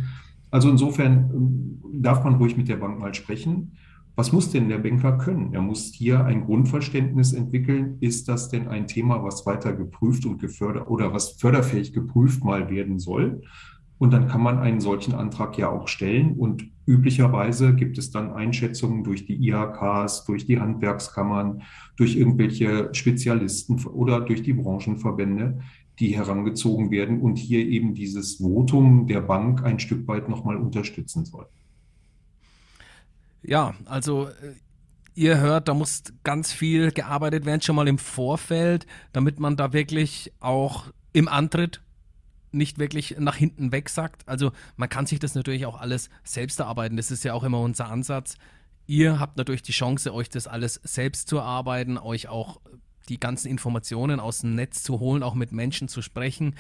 Also 0.53 0.71
insofern 0.71 1.31
ähm, 1.35 2.03
darf 2.03 2.23
man 2.23 2.35
ruhig 2.37 2.57
mit 2.57 2.69
der 2.69 2.77
Bank 2.77 3.01
mal 3.01 3.13
sprechen. 3.15 3.73
Was 4.15 4.31
muss 4.31 4.51
denn 4.51 4.69
der 4.69 4.79
Banker 4.79 5.17
können? 5.17 5.55
Er 5.55 5.63
muss 5.63 5.93
hier 5.95 6.25
ein 6.25 6.45
Grundverständnis 6.45 7.33
entwickeln. 7.33 7.97
Ist 8.01 8.29
das 8.29 8.51
denn 8.51 8.69
ein 8.69 8.87
Thema, 8.87 9.25
was 9.25 9.47
weiter 9.47 9.73
geprüft 9.73 10.27
und 10.27 10.39
gefördert 10.39 10.89
oder 10.89 11.15
was 11.15 11.33
förderfähig 11.33 11.95
geprüft 11.95 12.45
mal 12.45 12.71
werden 12.71 12.99
soll? 12.99 13.41
Und 13.97 14.13
dann 14.13 14.29
kann 14.29 14.43
man 14.43 14.59
einen 14.59 14.81
solchen 14.81 15.15
Antrag 15.15 15.57
ja 15.57 15.71
auch 15.71 15.89
stellen. 15.89 16.33
Und 16.33 16.65
üblicherweise 16.87 17.75
gibt 17.75 17.97
es 17.97 18.11
dann 18.11 18.33
Einschätzungen 18.33 19.05
durch 19.05 19.25
die 19.25 19.37
IHKs, 19.49 20.25
durch 20.25 20.45
die 20.45 20.61
Handwerkskammern, 20.61 21.63
durch 21.97 22.17
irgendwelche 22.17 22.91
Spezialisten 22.93 23.83
oder 23.87 24.21
durch 24.21 24.43
die 24.43 24.53
Branchenverbände, 24.53 25.61
die 25.99 26.17
herangezogen 26.17 26.91
werden 26.91 27.21
und 27.21 27.37
hier 27.37 27.67
eben 27.67 27.95
dieses 27.95 28.37
Votum 28.37 29.07
der 29.07 29.21
Bank 29.21 29.63
ein 29.63 29.79
Stück 29.79 30.09
weit 30.09 30.29
nochmal 30.29 30.57
unterstützen 30.57 31.25
soll. 31.25 31.47
Ja, 33.43 33.75
also 33.87 34.29
äh, 34.29 34.55
ihr 35.15 35.39
hört, 35.41 35.69
da 35.69 35.75
muss 35.75 36.03
ganz 36.25 36.53
viel 36.53 36.93
gearbeitet 36.93 37.45
werden, 37.45 37.61
schon 37.61 37.77
mal 37.77 37.89
im 37.89 37.99
Vorfeld, 37.99 38.87
damit 39.13 39.41
man 39.41 39.57
da 39.57 39.73
wirklich 39.73 40.33
auch 40.41 40.87
im 41.13 41.29
Antritt 41.29 41.83
nicht 42.53 42.79
wirklich 42.79 43.17
nach 43.19 43.37
hinten 43.37 43.73
wegsackt. 43.73 44.29
Also 44.29 44.53
man 44.77 44.89
kann 44.89 45.07
sich 45.07 45.19
das 45.19 45.35
natürlich 45.35 45.67
auch 45.67 45.81
alles 45.81 46.11
selbst 46.23 46.61
erarbeiten. 46.61 46.97
Das 46.97 47.11
ist 47.11 47.25
ja 47.25 47.33
auch 47.33 47.45
immer 47.45 47.61
unser 47.61 47.89
Ansatz. 47.89 48.37
Ihr 48.87 49.19
habt 49.19 49.37
natürlich 49.37 49.63
die 49.63 49.73
Chance, 49.73 50.13
euch 50.13 50.29
das 50.29 50.47
alles 50.47 50.75
selbst 50.85 51.29
zu 51.29 51.39
erarbeiten, 51.39 51.97
euch 51.99 52.29
auch 52.29 52.61
die 53.09 53.21
ganzen 53.21 53.49
Informationen 53.49 54.21
aus 54.21 54.41
dem 54.41 54.55
Netz 54.55 54.83
zu 54.83 55.01
holen, 55.01 55.23
auch 55.23 55.35
mit 55.35 55.53
Menschen 55.53 55.89
zu 55.89 56.03
sprechen. 56.03 56.57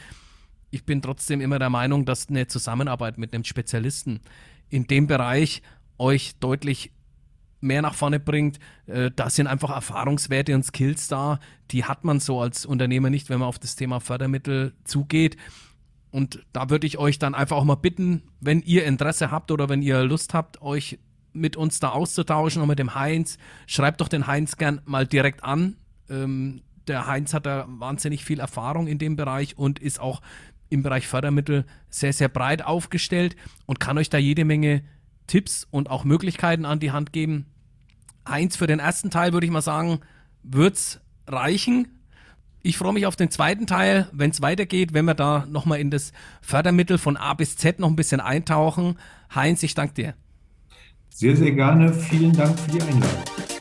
Ich 0.70 0.84
bin 0.84 1.02
trotzdem 1.02 1.40
immer 1.40 1.58
der 1.58 1.70
Meinung, 1.70 2.04
dass 2.04 2.28
eine 2.28 2.46
Zusammenarbeit 2.46 3.18
mit 3.18 3.34
einem 3.34 3.44
Spezialisten 3.44 4.20
in 4.68 4.86
dem 4.86 5.06
Bereich 5.06 5.62
euch 5.98 6.36
deutlich 6.40 6.92
mehr 7.60 7.82
nach 7.82 7.94
vorne 7.94 8.20
bringt. 8.20 8.58
Äh, 8.86 9.10
da 9.14 9.30
sind 9.30 9.46
einfach 9.46 9.70
Erfahrungswerte 9.70 10.54
und 10.54 10.64
Skills 10.64 11.08
da, 11.08 11.38
die 11.70 11.84
hat 11.84 12.04
man 12.04 12.20
so 12.20 12.40
als 12.40 12.66
Unternehmer 12.66 13.08
nicht, 13.08 13.30
wenn 13.30 13.38
man 13.38 13.48
auf 13.48 13.58
das 13.58 13.76
Thema 13.76 14.00
Fördermittel 14.00 14.74
zugeht. 14.84 15.36
Und 16.10 16.44
da 16.52 16.68
würde 16.68 16.86
ich 16.86 16.98
euch 16.98 17.18
dann 17.18 17.34
einfach 17.34 17.56
auch 17.56 17.64
mal 17.64 17.76
bitten, 17.76 18.22
wenn 18.40 18.60
ihr 18.60 18.84
Interesse 18.84 19.30
habt 19.30 19.50
oder 19.50 19.68
wenn 19.68 19.80
ihr 19.80 20.02
Lust 20.02 20.34
habt, 20.34 20.60
euch 20.60 20.98
mit 21.32 21.56
uns 21.56 21.80
da 21.80 21.90
auszutauschen 21.90 22.60
und 22.60 22.68
mit 22.68 22.78
dem 22.78 22.94
Heinz, 22.94 23.38
schreibt 23.66 24.02
doch 24.02 24.08
den 24.08 24.26
Heinz 24.26 24.58
gern 24.58 24.82
mal 24.84 25.06
direkt 25.06 25.42
an. 25.42 25.76
Ähm, 26.12 26.62
der 26.86 27.06
Heinz 27.06 27.32
hat 27.32 27.46
da 27.46 27.64
wahnsinnig 27.68 28.24
viel 28.24 28.40
Erfahrung 28.40 28.86
in 28.86 28.98
dem 28.98 29.16
Bereich 29.16 29.56
und 29.56 29.78
ist 29.78 30.00
auch 30.00 30.20
im 30.68 30.82
Bereich 30.82 31.06
Fördermittel 31.06 31.64
sehr, 31.90 32.12
sehr 32.12 32.28
breit 32.28 32.64
aufgestellt 32.64 33.36
und 33.66 33.78
kann 33.78 33.98
euch 33.98 34.10
da 34.10 34.18
jede 34.18 34.44
Menge 34.44 34.82
Tipps 35.26 35.66
und 35.70 35.90
auch 35.90 36.04
Möglichkeiten 36.04 36.64
an 36.64 36.80
die 36.80 36.90
Hand 36.90 37.12
geben. 37.12 37.46
Heinz, 38.28 38.56
für 38.56 38.66
den 38.66 38.78
ersten 38.78 39.10
Teil 39.10 39.32
würde 39.32 39.46
ich 39.46 39.52
mal 39.52 39.62
sagen, 39.62 40.00
wird 40.42 40.76
es 40.76 41.00
reichen. 41.26 41.88
Ich 42.62 42.78
freue 42.78 42.92
mich 42.92 43.06
auf 43.06 43.16
den 43.16 43.30
zweiten 43.30 43.66
Teil, 43.66 44.08
wenn 44.12 44.30
es 44.30 44.40
weitergeht, 44.40 44.94
wenn 44.94 45.04
wir 45.04 45.14
da 45.14 45.46
nochmal 45.46 45.80
in 45.80 45.90
das 45.90 46.12
Fördermittel 46.40 46.98
von 46.98 47.16
A 47.16 47.34
bis 47.34 47.56
Z 47.56 47.78
noch 47.78 47.88
ein 47.88 47.96
bisschen 47.96 48.20
eintauchen. 48.20 48.98
Heinz, 49.34 49.62
ich 49.62 49.74
danke 49.74 49.94
dir. 49.94 50.14
Sehr, 51.10 51.36
sehr 51.36 51.52
gerne. 51.52 51.92
Vielen 51.92 52.32
Dank 52.32 52.58
für 52.58 52.70
die 52.70 52.82
Einladung. 52.82 53.51